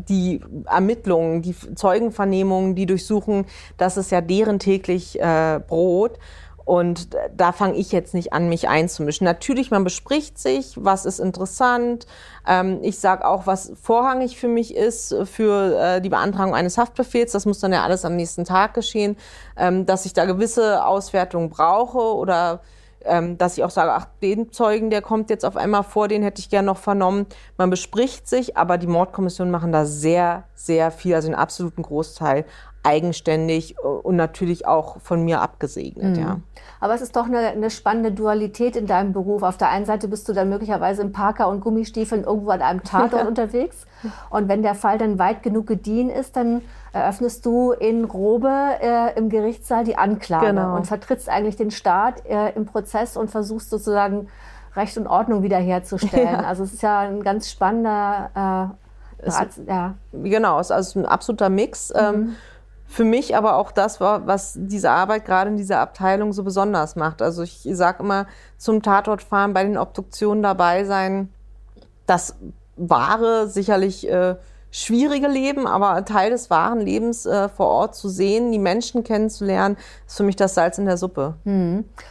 [0.09, 3.47] die Ermittlungen, die Zeugenvernehmungen, die durchsuchen,
[3.79, 6.19] das ist ja deren täglich äh, Brot.
[6.67, 9.25] Und da fange ich jetzt nicht an, mich einzumischen.
[9.25, 12.09] Natürlich, man bespricht sich, was ist interessant.
[12.45, 17.31] Ähm, ich sage auch, was vorrangig für mich ist, für äh, die Beantragung eines Haftbefehls.
[17.31, 19.17] Das muss dann ja alles am nächsten Tag geschehen.
[19.57, 22.63] Ähm, dass ich da gewisse Auswertungen brauche oder
[23.05, 26.25] ähm, dass ich auch sage, ach, den Zeugen, der kommt jetzt auf einmal vor, den
[26.25, 27.27] hätte ich gern noch vernommen.
[27.57, 32.45] Man bespricht sich, aber die Mordkommissionen machen da sehr, sehr viel, also den absoluten Großteil
[32.87, 36.41] eigenständig äh, und natürlich auch von mir abgesegnet, ja.
[36.81, 39.43] Aber es ist doch eine, eine spannende Dualität in deinem Beruf.
[39.43, 42.83] Auf der einen Seite bist du dann möglicherweise im Parker und Gummistiefeln irgendwo an einem
[42.83, 43.87] Tatort unterwegs.
[44.31, 46.63] Und wenn der Fall dann weit genug gediehen ist, dann
[46.93, 50.77] eröffnest du in Robe äh, im Gerichtssaal die Anklage Genau.
[50.77, 54.29] und vertrittst eigentlich den Staat äh, im Prozess und versuchst sozusagen
[54.75, 56.41] Recht und Ordnung wiederherzustellen.
[56.45, 59.95] Also es ist ja ein ganz spannender, äh, Rat, ja.
[60.13, 61.93] Genau, es ist also ein absoluter Mix.
[61.97, 62.37] Ähm,
[62.87, 66.97] für mich aber auch das, war, was diese Arbeit gerade in dieser Abteilung so besonders
[66.97, 67.21] macht.
[67.21, 68.27] Also ich sage immer,
[68.57, 71.33] zum Tatort fahren, bei den Obduktionen dabei sein,
[72.07, 72.37] das
[72.77, 74.37] wahre, sicherlich äh,
[74.71, 79.77] schwierige Leben, aber Teil des wahren Lebens äh, vor Ort zu sehen, die Menschen kennenzulernen,
[80.07, 81.35] ist für mich das Salz in der Suppe.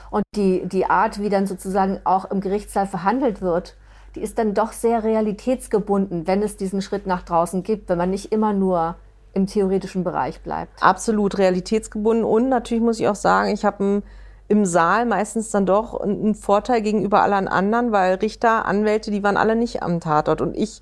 [0.09, 3.75] Und die, die Art, wie dann sozusagen auch im Gerichtssaal verhandelt wird,
[4.15, 8.09] die ist dann doch sehr realitätsgebunden, wenn es diesen Schritt nach draußen gibt, wenn man
[8.09, 8.95] nicht immer nur
[9.35, 10.81] im theoretischen Bereich bleibt.
[10.81, 14.01] absolut realitätsgebunden und natürlich muss ich auch sagen, ich habe
[14.47, 19.37] im Saal meistens dann doch einen Vorteil gegenüber allen anderen, weil Richter, Anwälte, die waren
[19.37, 20.81] alle nicht am Tatort und ich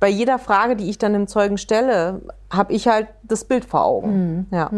[0.00, 3.84] bei jeder Frage, die ich dann dem Zeugen stelle, habe ich halt das Bild vor
[3.84, 4.48] Augen.
[4.50, 4.68] Ja.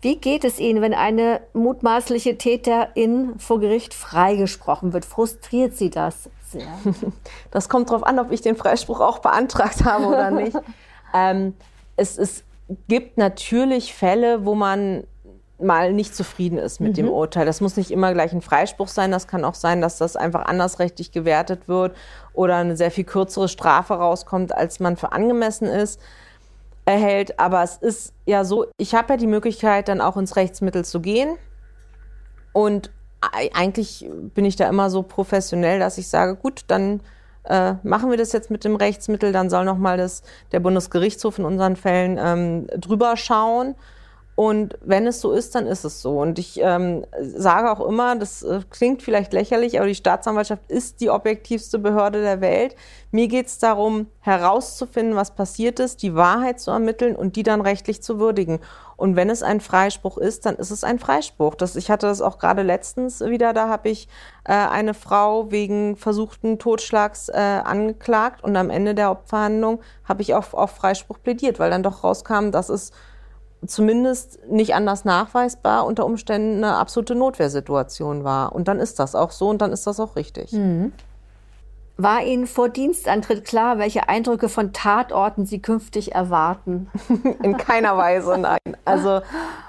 [0.00, 5.04] Wie geht es Ihnen, wenn eine mutmaßliche Täterin vor Gericht freigesprochen wird?
[5.04, 6.66] Frustriert Sie das sehr?
[7.50, 10.56] Das kommt darauf an, ob ich den Freispruch auch beantragt habe oder nicht.
[11.16, 11.54] ähm,
[11.96, 12.44] es, es
[12.88, 15.04] gibt natürlich Fälle, wo man
[15.58, 17.46] mal nicht zufrieden ist mit dem Urteil.
[17.46, 19.10] Das muss nicht immer gleich ein Freispruch sein.
[19.10, 21.96] Das kann auch sein, dass das einfach andersrechtlich gewertet wird
[22.34, 25.98] oder eine sehr viel kürzere Strafe rauskommt, als man für angemessen ist
[26.84, 27.38] erhält.
[27.40, 31.00] Aber es ist ja so, ich habe ja die Möglichkeit, dann auch ins Rechtsmittel zu
[31.00, 31.38] gehen.
[32.52, 32.90] Und
[33.22, 37.00] ei- eigentlich bin ich da immer so professionell, dass ich sage, gut, dann
[37.48, 39.96] äh, machen wir das jetzt mit dem Rechtsmittel, dann soll nochmal
[40.52, 43.74] der Bundesgerichtshof in unseren Fällen ähm, drüber schauen.
[44.36, 46.20] Und wenn es so ist, dann ist es so.
[46.20, 51.00] Und ich ähm, sage auch immer, das äh, klingt vielleicht lächerlich, aber die Staatsanwaltschaft ist
[51.00, 52.76] die objektivste Behörde der Welt.
[53.10, 57.62] Mir geht es darum, herauszufinden, was passiert ist, die Wahrheit zu ermitteln und die dann
[57.62, 58.60] rechtlich zu würdigen.
[58.98, 61.54] Und wenn es ein Freispruch ist, dann ist es ein Freispruch.
[61.54, 64.06] Das, ich hatte das auch gerade letztens wieder, da habe ich
[64.44, 70.34] äh, eine Frau wegen versuchten Totschlags äh, angeklagt und am Ende der Hauptverhandlung habe ich
[70.34, 72.92] auf, auf Freispruch plädiert, weil dann doch rauskam, dass es
[73.64, 78.54] zumindest nicht anders nachweisbar unter Umständen eine absolute Notwehrsituation war.
[78.54, 80.52] Und dann ist das auch so und dann ist das auch richtig.
[80.52, 80.92] Mhm.
[81.98, 86.90] War Ihnen vor Dienstantritt klar, welche Eindrücke von Tatorten Sie künftig erwarten?
[87.42, 88.76] In keiner Weise, nein.
[88.84, 89.22] Also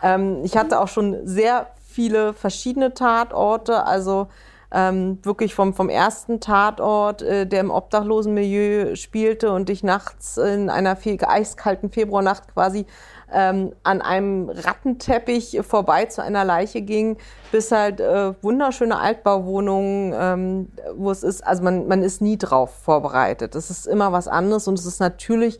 [0.03, 3.85] ähm, ich hatte auch schon sehr viele verschiedene Tatorte.
[3.85, 4.27] Also
[4.71, 10.69] ähm, wirklich vom, vom ersten Tatort, äh, der im Obdachlosenmilieu spielte und ich nachts in
[10.69, 12.85] einer eiskalten Februarnacht quasi
[13.34, 17.17] ähm, an einem Rattenteppich vorbei zu einer Leiche ging,
[17.51, 22.73] bis halt äh, wunderschöne Altbauwohnungen, ähm, wo es ist, also man, man ist nie drauf
[22.73, 23.55] vorbereitet.
[23.55, 25.59] Es ist immer was anderes und es ist natürlich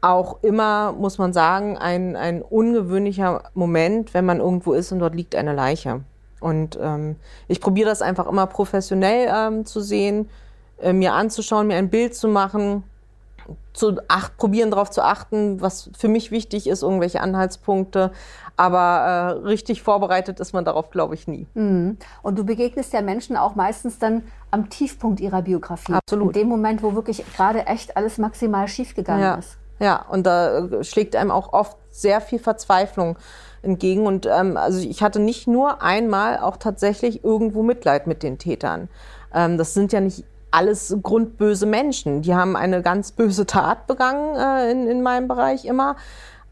[0.00, 5.14] auch immer, muss man sagen, ein, ein ungewöhnlicher Moment, wenn man irgendwo ist und dort
[5.14, 6.02] liegt eine Leiche.
[6.40, 7.16] Und ähm,
[7.48, 10.28] ich probiere das einfach immer professionell ähm, zu sehen,
[10.78, 12.84] äh, mir anzuschauen, mir ein Bild zu machen
[13.72, 18.12] zu acht, probieren darauf zu achten, was für mich wichtig ist, irgendwelche Anhaltspunkte.
[18.56, 21.46] Aber äh, richtig vorbereitet ist man darauf, glaube ich, nie.
[21.54, 21.98] Mhm.
[22.22, 25.94] Und du begegnest ja Menschen auch meistens dann am Tiefpunkt ihrer Biografie.
[25.94, 26.36] Absolut.
[26.36, 29.34] In dem Moment, wo wirklich gerade echt alles maximal schiefgegangen ja.
[29.34, 29.58] ist.
[29.80, 33.18] Ja, und da äh, schlägt einem auch oft sehr viel Verzweiflung
[33.62, 34.06] entgegen.
[34.06, 38.88] Und ähm, also ich hatte nicht nur einmal auch tatsächlich irgendwo Mitleid mit den Tätern.
[39.32, 40.24] Ähm, das sind ja nicht
[40.54, 42.22] alles grundböse Menschen.
[42.22, 45.96] Die haben eine ganz böse Tat begangen äh, in, in meinem Bereich immer.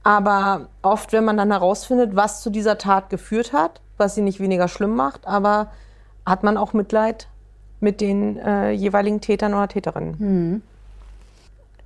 [0.03, 4.41] Aber oft, wenn man dann herausfindet, was zu dieser Tat geführt hat, was sie nicht
[4.41, 5.71] weniger schlimm macht, aber
[6.27, 7.29] hat man auch Mitleid
[7.79, 10.19] mit den äh, jeweiligen Tätern oder Täterinnen.
[10.19, 10.63] Hm.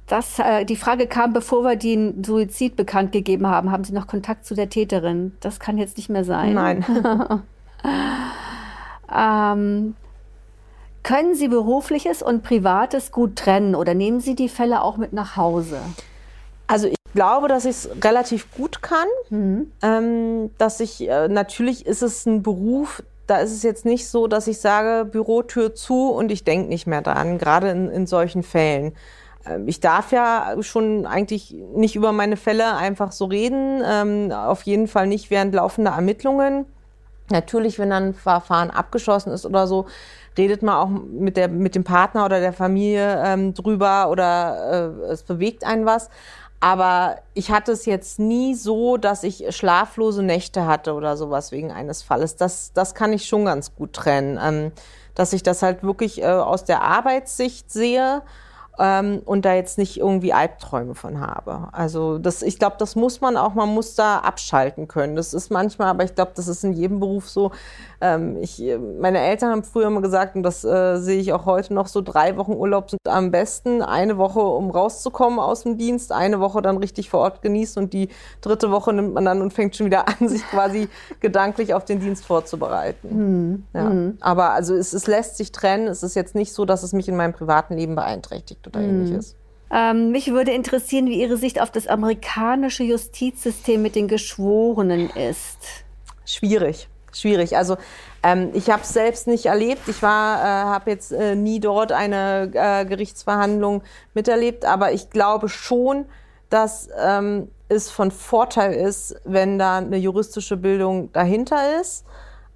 [0.07, 3.71] Das, äh, die Frage kam, bevor wir den Suizid bekannt gegeben haben.
[3.73, 5.37] Haben Sie noch Kontakt zu der Täterin?
[5.41, 6.55] Das kann jetzt nicht mehr sein.
[6.55, 6.85] Nein.
[9.15, 9.97] ähm,
[11.07, 15.37] können Sie berufliches und privates gut trennen oder nehmen Sie die Fälle auch mit nach
[15.37, 15.79] Hause?
[16.67, 19.07] Also ich glaube, dass ich es relativ gut kann.
[19.31, 19.71] Mhm.
[19.83, 24.27] Ähm, dass ich äh, natürlich ist es ein Beruf, da ist es jetzt nicht so,
[24.27, 28.43] dass ich sage, Bürotür zu und ich denke nicht mehr dran, gerade in, in solchen
[28.43, 28.93] Fällen.
[29.49, 34.63] Ähm, ich darf ja schon eigentlich nicht über meine Fälle einfach so reden, ähm, auf
[34.63, 36.67] jeden Fall nicht während laufender Ermittlungen.
[37.31, 39.87] Natürlich, wenn dann ein Verfahren abgeschlossen ist oder so,
[40.39, 45.13] redet man auch mit, der, mit dem Partner oder der Familie ähm, drüber oder äh,
[45.13, 46.09] es bewegt einen was.
[46.61, 51.71] Aber ich hatte es jetzt nie so, dass ich schlaflose Nächte hatte oder sowas wegen
[51.71, 52.37] eines Falles.
[52.37, 54.39] Das, das kann ich schon ganz gut trennen.
[54.43, 54.73] Ähm,
[55.17, 58.23] dass ich das halt wirklich äh, aus der Arbeitssicht sehe
[58.79, 61.69] ähm, und da jetzt nicht irgendwie Albträume von habe.
[61.73, 65.17] Also das, ich glaube, das muss man auch, man muss da abschalten können.
[65.17, 67.53] Das ist manchmal, aber ich glaube, das ist in jedem Beruf so.
[68.01, 68.63] Ähm, ich,
[69.01, 72.03] meine Eltern haben früher immer gesagt, und das äh, sehe ich auch heute noch, so
[72.03, 73.83] drei Wochen Urlaub sind am besten.
[73.83, 77.93] Eine Woche, um rauszukommen aus dem Dienst, eine Woche dann richtig vor Ort genießen und
[77.93, 78.09] die
[78.41, 80.89] dritte Woche nimmt man dann und fängt schon wieder an, sich quasi
[81.21, 83.09] gedanklich auf den Dienst vorzubereiten.
[83.09, 83.65] Mhm.
[83.73, 83.85] Ja.
[83.85, 84.19] Mhm.
[84.21, 85.89] Aber also es, es lässt sich trennen.
[85.89, 88.89] Es ist jetzt nicht so, dass es mich in meinem privaten Leben beeinträchtigt oder mhm.
[88.89, 89.37] ähnliches.
[89.69, 95.85] Ähm, mich würde interessieren, wie Ihre Sicht auf das amerikanische Justizsystem mit den Geschworenen ist.
[96.25, 96.89] Schwierig
[97.21, 97.57] schwierig.
[97.57, 97.77] Also
[98.23, 99.89] ähm, ich habe es selbst nicht erlebt.
[99.89, 103.83] Ich war, äh, habe jetzt äh, nie dort eine äh, Gerichtsverhandlung
[104.15, 106.07] miterlebt, aber ich glaube schon,
[106.51, 112.05] dass ähm, es von Vorteil ist, wenn da eine juristische Bildung dahinter ist.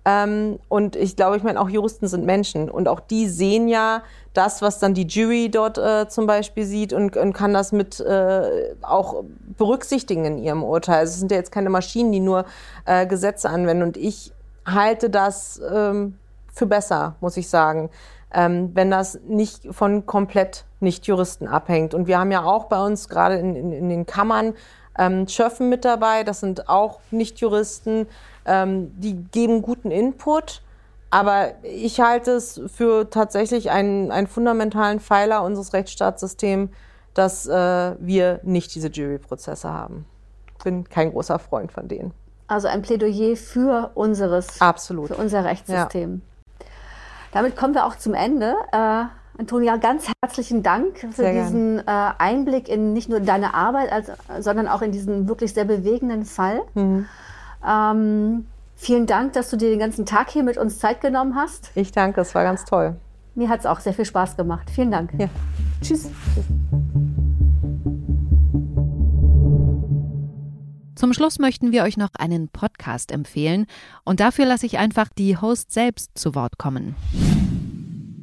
[0.04, 4.02] Ähm, und ich glaube, ich meine, auch Juristen sind Menschen und auch die sehen ja
[4.32, 8.00] das, was dann die Jury dort äh, zum Beispiel sieht und, und kann das mit
[8.00, 9.24] äh, auch
[9.58, 11.00] berücksichtigen in ihrem Urteil.
[11.00, 12.46] Also es sind ja jetzt keine Maschinen, die nur
[12.86, 13.82] äh, Gesetze anwenden.
[13.82, 14.32] Und ich
[14.66, 16.18] halte das ähm,
[16.52, 17.90] für besser, muss ich sagen,
[18.32, 21.94] ähm, wenn das nicht von komplett Nicht-Juristen abhängt.
[21.94, 24.54] Und wir haben ja auch bei uns gerade in, in, in den Kammern
[24.98, 28.06] ähm, Schöffen mit dabei, das sind auch Nicht-Juristen,
[28.46, 30.62] ähm, die geben guten Input.
[31.10, 36.70] Aber ich halte es für tatsächlich einen, einen fundamentalen Pfeiler unseres Rechtsstaatssystems,
[37.14, 40.06] dass äh, wir nicht diese Juryprozesse haben.
[40.62, 42.12] Bin kein großer Freund von denen.
[42.50, 45.06] Also ein Plädoyer für unseres, Absolut.
[45.06, 46.20] für unser Rechtssystem.
[46.58, 46.66] Ja.
[47.30, 48.56] Damit kommen wir auch zum Ende.
[48.72, 49.04] Äh,
[49.38, 51.82] Antonia, ganz herzlichen Dank für Sehr diesen äh,
[52.18, 56.62] Einblick in nicht nur deine Arbeit, als, sondern auch in diesen wirklich sehr bewegenden Fall.
[56.74, 57.06] Mhm.
[57.64, 61.70] Ähm, vielen Dank, dass du dir den ganzen Tag hier mit uns Zeit genommen hast.
[61.76, 62.96] Ich danke, es war ganz toll.
[63.36, 64.68] Mir hat es auch sehr viel Spaß gemacht.
[64.70, 65.12] Vielen Dank.
[65.16, 65.28] Ja.
[65.80, 66.10] Tschüss.
[71.00, 73.64] Zum Schluss möchten wir euch noch einen Podcast empfehlen
[74.04, 76.94] und dafür lasse ich einfach die Host selbst zu Wort kommen.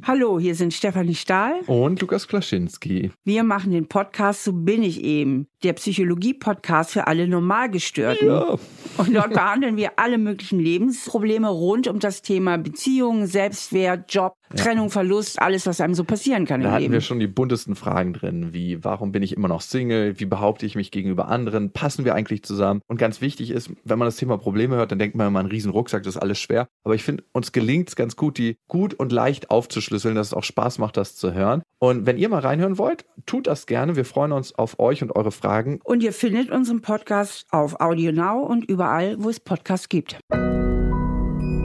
[0.04, 1.58] Hallo, hier sind Stefanie Stahl.
[1.66, 3.10] Und Lukas Klaschinski.
[3.24, 8.28] Wir machen den Podcast So bin ich eben, der Psychologie-Podcast für alle Normalgestörten.
[8.28, 8.56] Ja.
[8.96, 14.90] Und dort behandeln wir alle möglichen Lebensprobleme rund um das Thema Beziehungen, Selbstwert, Job, Trennung,
[14.90, 16.92] Verlust, alles, was einem so passieren kann Da im hatten Leben.
[16.94, 20.66] wir schon die buntesten Fragen drin, wie warum bin ich immer noch Single, wie behaupte
[20.66, 22.80] ich mich gegenüber anderen, passen wir eigentlich zusammen?
[22.86, 25.46] Und ganz wichtig ist, wenn man das Thema Probleme hört, dann denkt man immer, ein
[25.46, 26.68] riesen Rucksack, das ist alles schwer.
[26.84, 30.34] Aber ich finde, uns gelingt es ganz gut, die gut und leicht aufzuschlüsseln, dass es
[30.34, 31.62] auch Spaß macht, das zu hören.
[31.78, 33.96] Und wenn ihr mal reinhören wollt, tut das gerne.
[33.96, 35.80] Wir freuen uns auf euch und eure Fragen.
[35.84, 40.18] Und ihr findet unseren Podcast auf Audio Now und überall, wo es Podcasts gibt.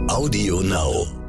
[0.07, 1.22] Audio Now.